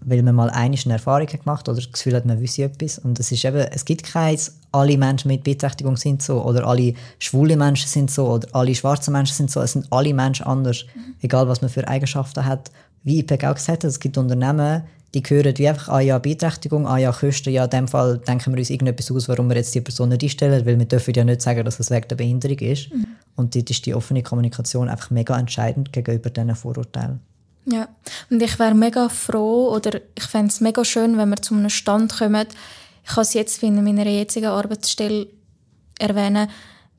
[0.00, 2.98] Weil man mal eine Erfahrung gemacht hat oder das Gefühl hat, man wüsste etwas.
[2.98, 6.94] Und es ist eben, es gibt keins, alle Menschen mit Beeinträchtigung sind so oder alle
[7.18, 9.60] schwule Menschen sind so oder alle schwarzen Menschen sind so.
[9.60, 11.14] Es sind alle Menschen anders, mhm.
[11.20, 12.70] egal was man für Eigenschaften hat.
[13.02, 14.84] Wie IPEC auch gesagt hat, es gibt Unternehmen,
[15.14, 18.52] die hören wie einfach, ah ja, Beeinträchtigung, ah ja, Kosten, ja, in dem Fall denken
[18.52, 21.24] wir uns irgendetwas aus, warum wir jetzt die Person nicht einstellen, weil wir dürfen ja
[21.24, 22.92] nicht sagen, dass es wegen der Behinderung ist.
[22.92, 23.06] Mhm.
[23.34, 27.20] Und dort ist die offene Kommunikation einfach mega entscheidend gegenüber diesen Vorurteilen.
[27.64, 27.88] Ja,
[28.30, 31.68] und ich wäre mega froh oder ich fände es mega schön, wenn wir zu einem
[31.68, 32.46] Stand kommen.
[33.04, 35.28] Ich kann es jetzt in meiner jetzigen Arbeitsstelle
[35.98, 36.48] erwähnen,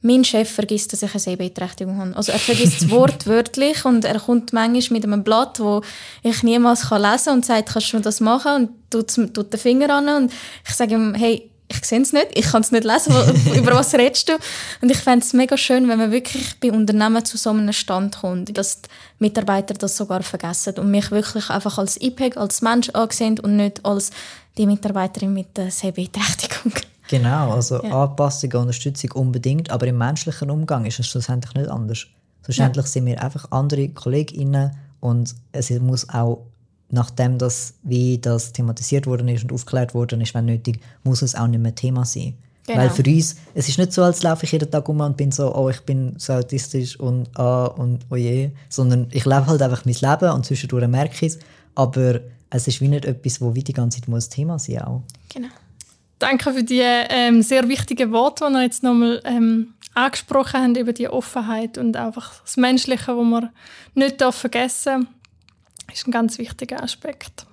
[0.02, 2.16] mein Chef vergisst, dass ich eine Sehbeeinträchtigung habe.
[2.16, 5.82] Also er vergisst das Wort wörtlich und er kommt manchmal mit einem Blatt, wo
[6.24, 8.56] ich niemals kann lesen kann und sagt, kannst du das machen?
[8.56, 10.34] Und tut, tut den Finger an und
[10.66, 13.14] ich sage ihm, hey, ich sehe es nicht, ich kann es nicht lesen,
[13.56, 14.34] über was redest du?
[14.82, 18.18] Und ich fände es mega schön, wenn man wirklich bei Unternehmen zu so einem Stand
[18.18, 22.90] kommt, dass die Mitarbeiter das sogar vergessen und mich wirklich einfach als IPEG, als Mensch
[22.90, 24.10] ansehen und nicht als
[24.58, 26.74] die Mitarbeiterin mit der Sehbeeinträchtigung.
[27.10, 28.04] Genau, also ja.
[28.04, 32.06] Anpassung, Unterstützung unbedingt, aber im menschlichen Umgang ist es schlussendlich nicht anders.
[32.44, 32.92] Schlussendlich ja.
[32.92, 36.46] sind wir einfach andere KollegInnen und es muss auch,
[36.92, 41.36] nachdem das, wie das thematisiert worden ist und aufgeklärt worden ist, wenn nötig, muss es
[41.36, 42.34] auch nicht mehr Thema sein.
[42.66, 42.82] Genau.
[42.82, 45.32] Weil für uns, es ist nicht so, als laufe ich jeden Tag um und bin
[45.32, 49.62] so, oh, ich bin so autistisch und ah und oh je, sondern ich lebe halt
[49.62, 51.40] einfach mein Leben und zwischendurch merke ich es,
[51.74, 52.20] aber
[52.52, 55.02] es ist wie nicht etwas, wo wie die ganze Zeit muss Thema sein muss.
[55.34, 55.48] Genau.
[56.20, 60.94] Danke für die ähm, sehr wichtigen Worte, die wir jetzt nochmal ähm, angesprochen haben, über
[60.94, 63.52] die Offenheit und einfach das Menschliche, wo wir
[63.96, 65.14] nicht vergessen darf,
[65.94, 67.46] ist ein ganz wichtiger Aspekt.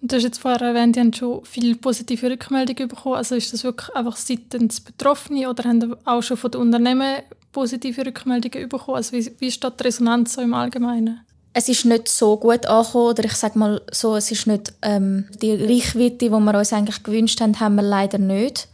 [0.00, 3.16] Und du hast jetzt vorher erwähnt, die haben schon viele positive Rückmeldungen bekommen.
[3.16, 8.06] Also ist das wirklich einfach seitens Betroffene oder haben auch schon von den Unternehmen positive
[8.06, 8.96] Rückmeldungen bekommen?
[8.96, 11.20] Also wie, wie ist da die Resonanz so im Allgemeinen?
[11.58, 15.24] es ist nicht so gut angekommen oder ich sage mal so, es ist nicht ähm,
[15.40, 18.68] die Reichweite, die wir uns eigentlich gewünscht haben, haben wir leider nicht.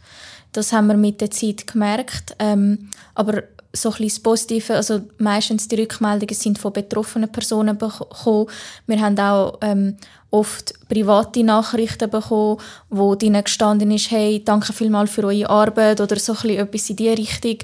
[0.51, 2.35] Das haben wir mit der Zeit gemerkt.
[2.39, 3.43] Ähm, aber
[3.75, 8.47] so ein bisschen das Positive, also meistens die Rückmeldungen sind von betroffenen Personen bekommen.
[8.85, 9.97] Wir haben auch ähm,
[10.29, 12.59] oft private Nachrichten bekommen,
[12.89, 16.89] wo drinnen gestanden ist, hey, danke vielmals für eure Arbeit oder so ein bisschen etwas
[16.89, 17.57] in diese Richtung.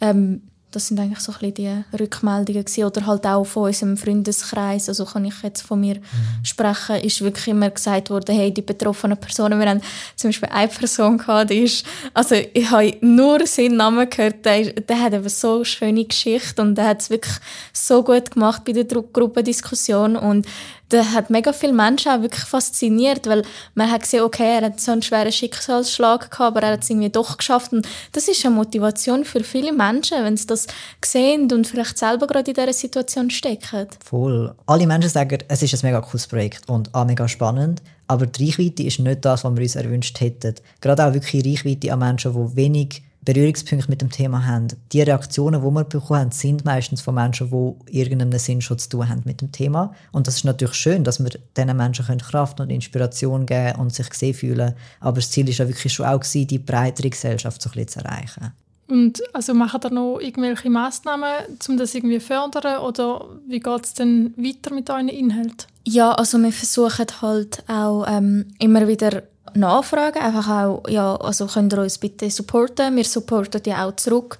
[0.00, 2.84] Ähm, das sind eigentlich so ein bisschen die Rückmeldungen gewesen.
[2.84, 6.44] oder halt auch von unserem Freundeskreis, also kann ich jetzt von mir mhm.
[6.44, 9.80] sprechen, ist wirklich immer gesagt worden, hey, die betroffenen Personen, wir haben
[10.16, 14.72] zum Beispiel eine Person gehabt, die ist, also ich habe nur seinen Namen gehört, der,
[14.72, 17.36] der hat eben so eine schöne Geschichte und der hat es wirklich
[17.72, 20.46] so gut gemacht bei der Gruppendiskussion und
[20.88, 23.42] das hat mega viele Menschen auch wirklich fasziniert, weil
[23.74, 26.90] man hat gesehen, okay, er hat so einen schweren Schicksalsschlag gehabt, aber er hat es
[26.90, 27.72] irgendwie doch geschafft.
[27.72, 30.66] Und das ist eine Motivation für viele Menschen, wenn sie das
[31.04, 33.88] sehen und vielleicht selber gerade in dieser Situation stecken.
[34.04, 34.54] Voll.
[34.66, 38.46] Alle Menschen sagen, es ist ein mega cooles Projekt und auch mega spannend, aber die
[38.46, 40.54] Reichweite ist nicht das, was wir uns erwünscht hätten.
[40.80, 44.68] Gerade auch wirklich Reichweite an Menschen, die wenig Berührungspunkte mit dem Thema haben.
[44.92, 48.88] Die Reaktionen, die wir bekommen haben, sind meistens von Menschen, die irgendeinen Sinn schon zu
[48.88, 49.92] tun haben mit dem Thema.
[50.12, 54.08] Und das ist natürlich schön, dass wir diesen Menschen Kraft und Inspiration geben und sich
[54.08, 54.74] gesehen fühlen.
[55.00, 57.98] Aber das Ziel ist ja wirklich schon auch, die breitere Gesellschaft so ein bisschen zu
[58.00, 58.52] erreichen.
[58.88, 61.32] Und also machen da noch irgendwelche Massnahmen,
[61.68, 62.82] um das irgendwie zu fördern?
[62.82, 65.66] Oder wie geht es denn weiter mit euren Inhalten?
[65.84, 71.72] Ja, also wir versuchen halt auch ähm, immer wieder nachfragen, einfach auch, ja, also könnt
[71.72, 74.38] ihr uns bitte supporten, wir supporten die auch zurück.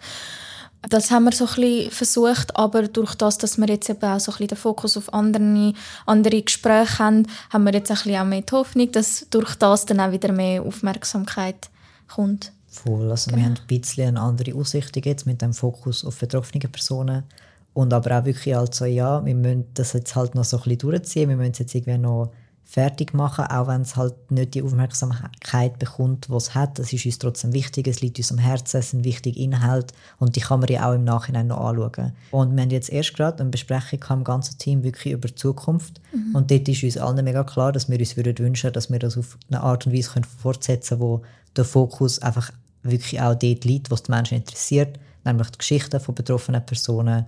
[0.89, 4.21] Das haben wir so ein bisschen versucht, aber durch das, dass wir jetzt eben auch
[4.21, 5.73] so ein bisschen den Fokus auf andere,
[6.05, 9.87] andere Gespräche haben, haben wir jetzt ein bisschen auch mehr die Hoffnung, dass durch das
[9.87, 11.71] dann auch wieder mehr Aufmerksamkeit
[12.09, 12.53] kommt.
[12.69, 13.43] Voll, also genau.
[13.43, 17.25] wir haben ein bisschen eine andere Aussicht jetzt mit dem Fokus auf betroffene Personen
[17.73, 20.79] und aber auch wirklich also, ja, wir müssen das jetzt halt noch so ein bisschen
[20.79, 22.33] durchziehen, wir müssen es jetzt irgendwie noch
[22.69, 26.81] fertig machen, auch wenn es halt nicht die Aufmerksamkeit bekommt, was es hat.
[26.81, 30.35] Das ist uns trotzdem wichtig, es liegt uns am Herzen, es sind wichtige Inhalte und
[30.35, 32.13] die kann man ja auch im Nachhinein noch anschauen.
[32.33, 36.01] Und wir haben jetzt erst gerade eine Besprechung im ganzen Team wirklich über die Zukunft
[36.13, 36.35] mhm.
[36.35, 39.17] und dort ist uns allen mega klar, dass wir uns würden wünschen, dass wir das
[39.17, 41.23] auf eine Art und Weise können fortsetzen können, wo
[41.55, 42.51] der Fokus einfach
[42.83, 47.27] wirklich auch dort liegt, was die Menschen interessiert, nämlich die Geschichten von betroffenen Personen,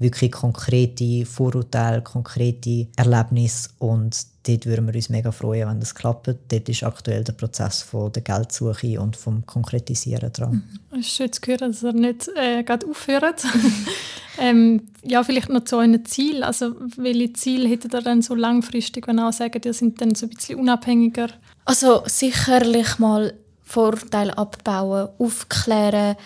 [0.00, 6.28] wirklich konkrete Vorurteile, konkrete Erlebnisse und dort würden wir uns mega freuen, wenn das klappt.
[6.48, 10.62] Dort ist aktuell der Prozess von der Geldsuche und vom Konkretisieren dran.
[10.92, 13.44] Es ist schön zu hören, dass er nicht äh, gerade aufhört.
[14.38, 16.42] ähm, ja, vielleicht noch zu einem Ziel.
[16.42, 20.14] Also, welche Ziele hättet ihr dann so langfristig, wenn ihr auch sagt, ihr seid dann
[20.14, 21.28] so ein bisschen unabhängiger?
[21.66, 26.16] Also sicherlich mal Vorteile abbauen, aufklären.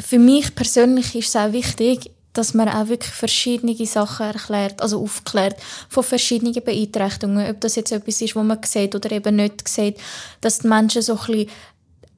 [0.00, 5.02] Für mich persönlich ist es auch wichtig, dass man auch wirklich verschiedene Sachen erklärt, also
[5.02, 5.56] aufklärt
[5.88, 9.98] von verschiedenen Beeinträchtigungen, ob das jetzt etwas ist, was man sieht oder eben nicht sieht,
[10.40, 11.50] dass die Menschen so ein bisschen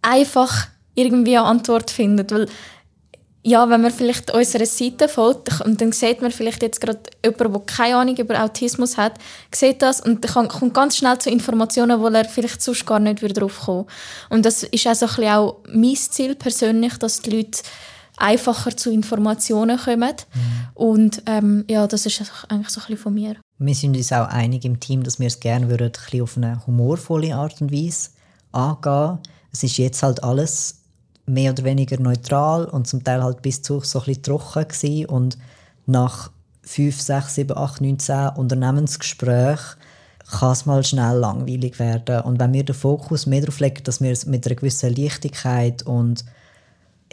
[0.02, 2.48] einfach irgendwie eine Antwort finden, weil
[3.46, 7.52] ja, wenn man vielleicht unserer Seite folgt und dann sieht man vielleicht jetzt gerade jemanden,
[7.52, 9.14] der keine Ahnung über Autismus hat,
[9.54, 13.20] sieht das und kann, kommt ganz schnell zu Informationen, wo er vielleicht sonst gar nicht
[13.20, 13.90] wieder drauf kommt.
[14.30, 17.60] Und das ist auch, so ein bisschen auch mein Ziel persönlich, dass die Leute
[18.16, 20.14] einfacher zu Informationen kommen.
[20.34, 20.40] Mhm.
[20.74, 23.36] Und ähm, ja, das ist eigentlich so ein bisschen von mir.
[23.58, 26.36] Wir sind uns auch einig im Team, dass wir es gerne würden, ein bisschen auf
[26.36, 28.10] eine humorvolle Art und Weise
[28.52, 29.18] angehen.
[29.52, 30.80] Es ist jetzt halt alles
[31.26, 35.06] mehr oder weniger neutral und zum Teil halt bis zu so ein bisschen trocken gewesen.
[35.06, 35.38] und
[35.86, 36.30] nach
[36.62, 39.78] 5, 6, 7, 8, 9, 10 Unternehmensgesprächen
[40.30, 42.20] kann es mal schnell langweilig werden.
[42.22, 45.82] Und wenn wir den Fokus mehr darauf legen, dass wir es mit einer gewissen Leichtigkeit
[45.82, 46.24] und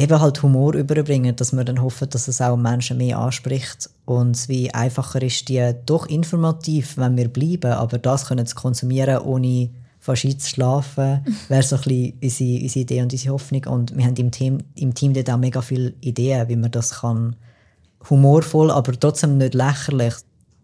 [0.02, 4.36] eben halt Humor überbringen, dass wir dann hoffen, dass es auch Menschen mehr anspricht und
[4.36, 9.20] es wie einfacher ist, die doch informativ, wenn wir bleiben, aber das können zu konsumieren,
[9.20, 13.66] ohne fast einzuschlafen, wäre so ein bisschen unsere, unsere Idee und unsere Hoffnung.
[13.66, 17.02] Und wir haben im Team, im Team dort auch mega viele Ideen, wie man das
[17.02, 17.36] kann
[18.10, 20.16] humorvoll, aber trotzdem nicht lächerlich.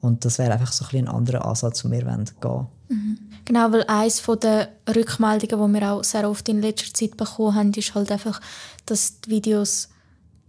[0.02, 2.68] Und das wäre einfach so ein, bisschen ein anderer Ansatz, den wir gehen wollen.
[2.90, 3.18] Mhm.
[3.48, 7.72] Genau, weil eines der Rückmeldungen, die wir auch sehr oft in letzter Zeit bekommen haben,
[7.72, 8.42] ist halt einfach,
[8.86, 9.88] dass die Videos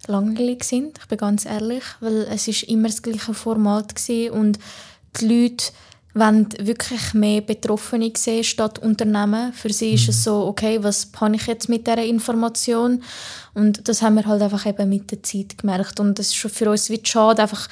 [0.09, 0.99] langweilig sind.
[0.99, 4.59] Ich bin ganz ehrlich, weil es ist immer das gleiche Format war und
[5.21, 5.67] die Leute
[6.13, 9.53] wollen wirklich mehr Betroffene sehen statt Unternehmen.
[9.53, 13.05] Für sie ist es so, okay, was habe ich jetzt mit dieser Information?
[13.55, 16.01] Und das haben wir halt einfach eben mit der Zeit gemerkt.
[16.01, 17.69] Und das ist schon für uns wie schade, einfach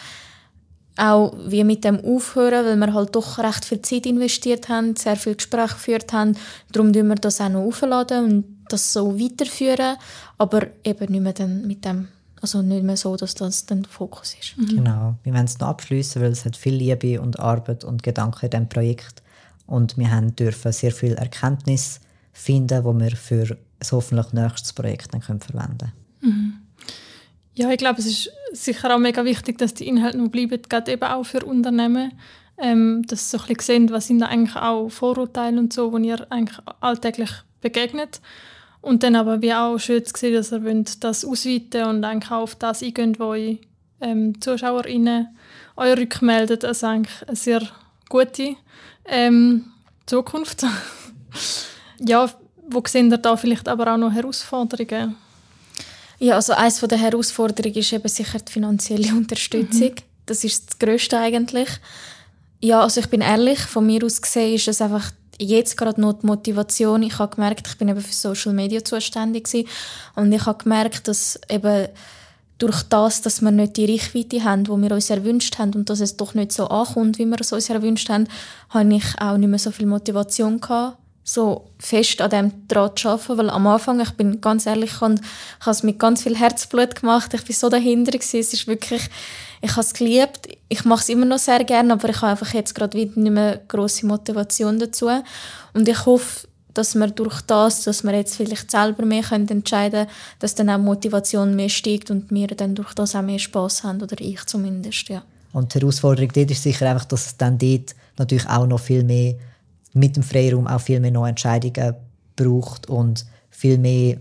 [0.97, 5.17] auch wie mit dem aufhören, weil wir halt doch recht viel Zeit investiert haben, sehr
[5.17, 6.37] viel Gespräche geführt haben.
[6.73, 9.97] Darum tun wir das auch noch aufladen und das so weiterführen,
[10.39, 12.09] aber eben nicht mehr dann mit dem
[12.43, 14.57] also nicht mehr so, dass das dann der Fokus ist.
[14.59, 14.77] Mhm.
[14.77, 15.15] Genau.
[15.23, 18.51] Wir wollen es noch abschließen, weil es hat viel Liebe und Arbeit und Gedanken in
[18.51, 19.23] diesem Projekt
[19.67, 22.01] und wir haben dürfen sehr viel Erkenntnis
[22.33, 26.35] finden, wo wir für ein hoffentlich nächstes Projekt dann können verwenden können.
[26.35, 26.66] Mhm.
[27.57, 30.93] Ja, ich glaube, es ist sicher auch mega wichtig, dass die Inhalte noch bleiben, gerade
[30.93, 32.13] eben auch für Unternehmen,
[32.59, 35.97] ähm, dass sie so ein bisschen sehen, was sind da eigentlich auch Vorurteile und so,
[35.99, 37.31] die ihr eigentlich alltäglich
[37.63, 38.21] begegnet.
[38.83, 42.43] Und dann aber wie auch schön zu sehen, dass ihr das ausweiten und eigentlich auch
[42.43, 43.59] auf das eingehen, wo eure
[44.03, 45.29] ähm, ZuschauerInnen
[45.77, 46.59] euch rückmelden.
[46.59, 47.63] Das ist eigentlich eine sehr
[48.11, 48.57] gute
[49.07, 49.73] ähm,
[50.05, 50.67] Zukunft.
[52.01, 52.31] ja,
[52.69, 55.17] wo sehen ihr da vielleicht aber auch noch Herausforderungen?
[56.19, 59.91] Ja, also eines der Herausforderungen ist eben sicher die finanzielle Unterstützung.
[59.91, 60.05] Mhm.
[60.27, 61.69] Das ist das Größte eigentlich.
[62.61, 66.15] Ja, also ich bin ehrlich, von mir aus gesehen ist es einfach jetzt gerade noch
[66.15, 67.03] die Motivation.
[67.03, 69.69] Ich habe gemerkt, ich bin eben für Social Media zuständig gewesen,
[70.15, 71.89] und ich habe gemerkt, dass eben
[72.59, 76.01] durch das, dass wir nicht die Reichweite haben, die wir uns erwünscht haben und dass
[76.01, 78.29] es doch nicht so ankommt, wie wir es uns erwünscht haben,
[78.71, 80.97] habe ich auch nicht mehr so viel Motivation gehabt,
[81.29, 85.01] so fest an dem dran zu arbeiten, weil am Anfang, ich bin ganz ehrlich, ich
[85.01, 85.21] habe
[85.67, 88.39] es mit ganz viel Herzblut gemacht, ich war so dahinter, gewesen.
[88.39, 89.11] es ist wirklich,
[89.61, 92.55] ich habe es geliebt, ich mache es immer noch sehr gerne, aber ich habe einfach
[92.55, 95.11] jetzt gerade wieder nicht mehr grosse Motivation dazu
[95.75, 100.11] und ich hoffe, dass wir durch das, dass wir jetzt vielleicht selber mehr entscheiden können,
[100.39, 104.01] dass dann auch Motivation mehr steigt und wir dann durch das auch mehr Spaß haben,
[104.01, 105.25] oder ich zumindest, ja.
[105.53, 109.03] Und die Herausforderung dort ist sicher einfach, dass es dann dort natürlich auch noch viel
[109.03, 109.35] mehr
[109.97, 111.95] mit dem Freiraum auch viel mehr noch Entscheidungen
[112.37, 114.19] braucht und viel mehr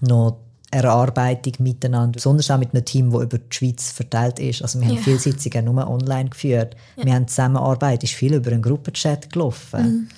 [0.00, 0.38] noch
[0.70, 4.60] Erarbeitung miteinander, besonders auch mit einem Team, das über die Schweiz verteilt ist.
[4.60, 4.94] Also wir ja.
[4.94, 6.76] haben viele Sitzungen nur online geführt.
[6.96, 7.06] Ja.
[7.06, 9.82] Wir haben Zusammenarbeit, ist viel über einen Gruppenchat gelaufen.
[9.82, 10.08] Mhm.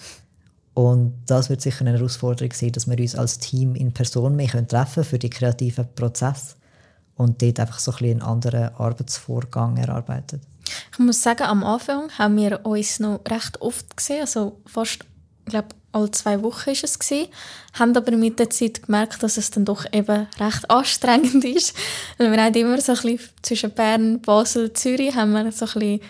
[0.75, 4.49] Und das wird sicher eine Herausforderung sein, dass wir uns als Team in Person mehr
[4.49, 6.57] treffen können für die kreativen Prozesse
[7.15, 10.41] und dort einfach so ein bisschen einen anderen Arbeitsvorgang erarbeiten.
[10.93, 15.01] Ich muss sagen, am Anfang haben wir uns noch recht oft gesehen, also fast,
[15.47, 17.29] ich glaube, alle zwei Wochen ist es gewesen,
[17.79, 21.75] haben aber mit der Zeit gemerkt, dass es dann doch eben recht anstrengend ist,
[22.19, 25.73] weil wir haben immer so ein bisschen zwischen Bern, Basel, Zürich haben wir so ein
[25.73, 26.01] bisschen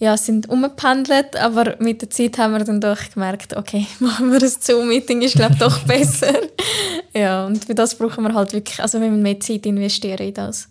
[0.00, 4.40] ja, sind umgependelt, aber mit der Zeit haben wir dann doch gemerkt, okay, machen wir
[4.40, 6.34] ein Zoom-Meeting, ist glaube doch besser.
[7.12, 10.34] ja, und für das brauchen wir halt wirklich, also wenn wir mehr Zeit investieren in
[10.34, 10.68] das.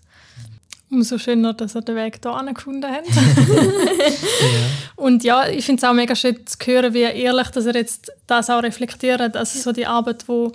[0.89, 3.09] Umso schöner, dass ihr den Weg hier gefunden habt.
[3.13, 3.61] ja.
[4.95, 8.11] Und ja, ich finde es auch mega schön zu hören, wie ehrlich dass ihr jetzt
[8.25, 9.35] das auch reflektiert.
[9.35, 10.53] Also so die Arbeit, wo,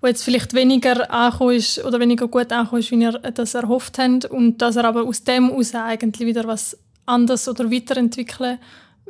[0.00, 3.98] wo jetzt vielleicht weniger angekommen ist oder weniger gut angekommen ist, wie ihr das erhofft
[3.98, 4.24] habt.
[4.24, 8.58] Und dass ihr aber aus dem heraus eigentlich wieder was anderes oder weiterentwickeln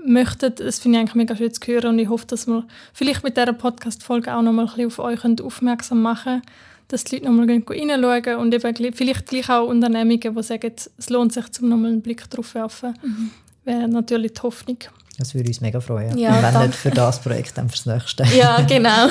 [0.05, 0.61] möchtet.
[0.61, 3.37] Das finde ich eigentlich mega schön zu hören und ich hoffe, dass wir vielleicht mit
[3.39, 6.43] dieser Podcast-Folge auch noch mal ein bisschen auf euch aufmerksam machen
[6.89, 11.33] dass die Leute nochmal reinschauen und eben vielleicht gleich auch Unternehmungen, die sagen, es lohnt
[11.33, 12.95] sich, zum nochmal einen Blick drauf zu werfen.
[13.03, 13.31] Mhm.
[13.65, 14.79] Wäre natürlich die Hoffnung.
[15.19, 16.17] Das würde uns mega freuen.
[16.19, 16.69] Ja, und wenn danke.
[16.69, 18.25] nicht für das Projekt, dann fürs nächste.
[18.37, 19.09] Ja, genau.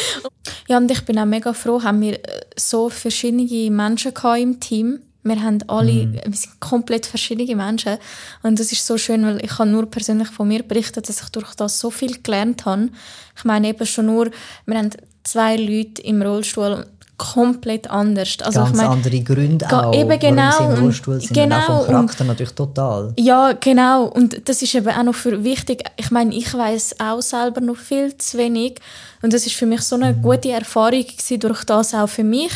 [0.68, 5.00] ja, und ich bin auch mega froh, haben wir äh, so verschiedene Menschen im Team.
[5.24, 6.12] Wir haben alle, mm.
[6.14, 7.98] wir sind komplett verschiedene Menschen.
[8.42, 11.28] Und das ist so schön, weil ich kann nur persönlich von mir berichten, dass ich
[11.28, 12.88] durch das so viel gelernt habe.
[13.36, 14.30] Ich meine eben schon nur,
[14.66, 14.90] wir haben
[15.22, 16.86] zwei Leute im Rollstuhl
[17.22, 18.36] komplett anders.
[18.42, 21.34] Also Ganz ich meine, andere Gründe auch, eben genau, warum sie im Rollstuhl sind.
[21.34, 23.12] Genau, und auch vom Charakter und, natürlich total.
[23.18, 24.06] Ja, genau.
[24.06, 25.84] Und das ist eben auch noch für wichtig.
[25.96, 28.80] Ich meine, ich weiß auch selber noch viel zu wenig.
[29.22, 30.22] Und das ist für mich so eine mhm.
[30.22, 32.52] gute Erfahrung gewesen, durch das auch für mich.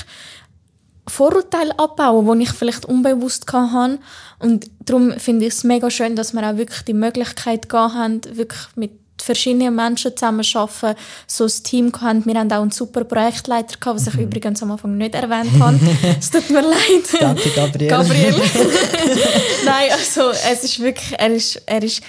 [1.08, 3.98] Vorurteile abbauen, die ich vielleicht unbewusst hatte.
[4.40, 8.66] Und darum finde ich es mega schön, dass wir auch wirklich die Möglichkeit haben, wirklich
[8.74, 8.90] mit
[9.24, 12.26] verschiedenen Menschen zusammen arbeiten, so ein Team hatten.
[12.26, 14.22] Wir haben auch einen super Projektleiter, gehabt, was ich mhm.
[14.22, 15.78] übrigens am Anfang nicht erwähnt habe.
[16.18, 17.20] es tut mir leid.
[17.20, 17.88] Danke, Gabriel.
[17.88, 18.34] Gabriel.
[19.64, 22.02] Nein, also es ist wirklich, er ist, er ist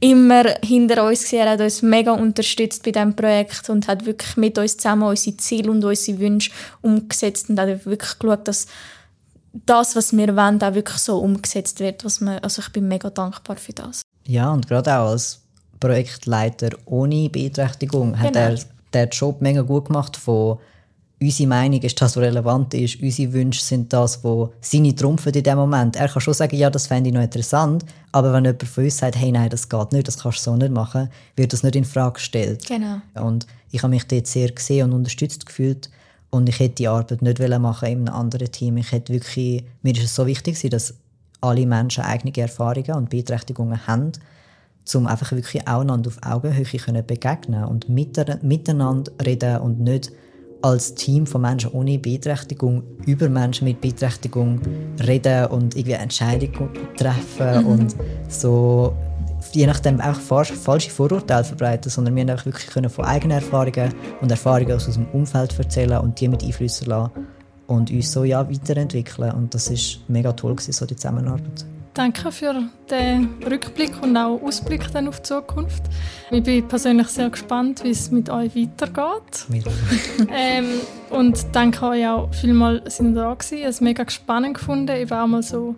[0.00, 1.38] immer hinter uns gewesen.
[1.38, 5.36] Er hat uns mega unterstützt bei diesem Projekt und hat wirklich mit uns zusammen unsere
[5.36, 6.50] Ziele und unsere Wünsche
[6.82, 8.66] umgesetzt und hat wirklich geschaut, dass
[9.52, 12.04] das, was wir wollen, auch wirklich so umgesetzt wird.
[12.04, 14.02] Was wir, also ich bin mega dankbar für das.
[14.26, 15.40] Ja, und gerade auch als
[15.80, 18.24] Projektleiter ohne Beeinträchtigung genau.
[18.24, 18.58] hat er
[18.94, 20.58] den Job mega gut gemacht von
[21.20, 25.42] unsere Meinung ist das, was relevant ist, unsere Wünsche sind das, was seine Trumpfen in
[25.42, 25.96] dem Moment.
[25.96, 28.98] Er kann schon sagen, ja, das fände ich noch interessant, aber wenn jemand von uns
[28.98, 31.76] sagt, hey, nein, das geht nicht, das kannst du so nicht machen, wird das nicht
[31.76, 32.66] in Frage gestellt.
[32.66, 33.00] Genau.
[33.14, 35.90] Und ich habe mich dort sehr gesehen und unterstützt gefühlt
[36.30, 38.76] und ich hätte die Arbeit nicht machen in einem anderen Team.
[38.76, 40.94] Ich hätte wirklich, mir ist es so wichtig, dass
[41.40, 44.12] alle Menschen eigene Erfahrungen und Beeinträchtigungen haben
[44.94, 50.12] um einfach wirklich einander auf Augenhöhe können begegnen und miteinander reden und nicht
[50.62, 54.60] als Team von Menschen ohne Beeinträchtigung über Menschen mit Beeinträchtigung
[55.06, 57.66] reden und irgendwie Entscheidungen treffen mhm.
[57.66, 57.96] und
[58.28, 58.94] so
[59.52, 64.30] je nachdem auch falsche Vorurteile verbreiten, sondern wir haben wirklich können von eigenen Erfahrungen und
[64.30, 67.12] Erfahrungen aus unserem Umfeld erzählen und die mit einflüssen lassen
[67.66, 71.64] und uns so ja weiterentwickeln und das ist mega toll gewesen, so die Zusammenarbeit.
[71.94, 75.82] Danke für den Rückblick und auch Ausblick dann auf die Zukunft.
[76.30, 79.46] Ich bin persönlich sehr gespannt, wie es mit euch weitergeht.
[80.32, 80.66] ähm,
[81.10, 83.54] und danke euch auch vielmals, dass ihr da gewesen.
[83.54, 85.74] Ich habe es mega spannend gefunden, eben auch mal so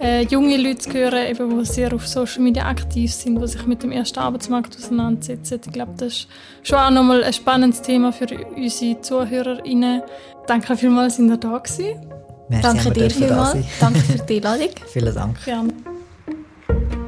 [0.00, 3.66] äh, junge Leute zu hören, eben, die sehr auf Social Media aktiv sind, die sich
[3.66, 5.60] mit dem ersten Arbeitsmarkt auseinandersetzen.
[5.66, 6.28] Ich glaube, das ist
[6.62, 10.02] schon auch nochmal ein spannendes Thema für unsere ZuhörerInnen.
[10.46, 12.06] Danke vielmals, dass ihr da gewesen.
[12.48, 13.56] Merci, Danke dir vielmals.
[13.78, 14.70] Danke für die Einladung.
[14.86, 15.44] Vielen Dank.
[15.44, 15.72] Gerne.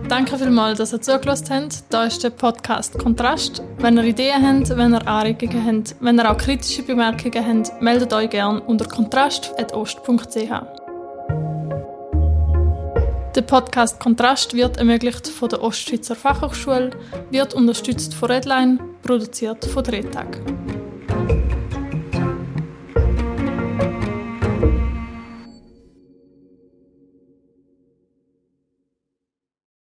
[0.08, 1.84] Danke vielmals, dass ihr zugelassen habt.
[1.88, 3.62] Da ist der Podcast Kontrast.
[3.78, 8.12] Wenn ihr Ideen habt, wenn ihr Anregungen habt, wenn ihr auch kritische Bemerkungen habt, meldet
[8.12, 10.50] euch gerne unter kontrast.ost.ch.
[13.36, 16.90] Der Podcast Kontrast wird ermöglicht von der Ostschweizer Fachhochschule,
[17.30, 20.40] wird unterstützt von Redline, produziert von Drehtag.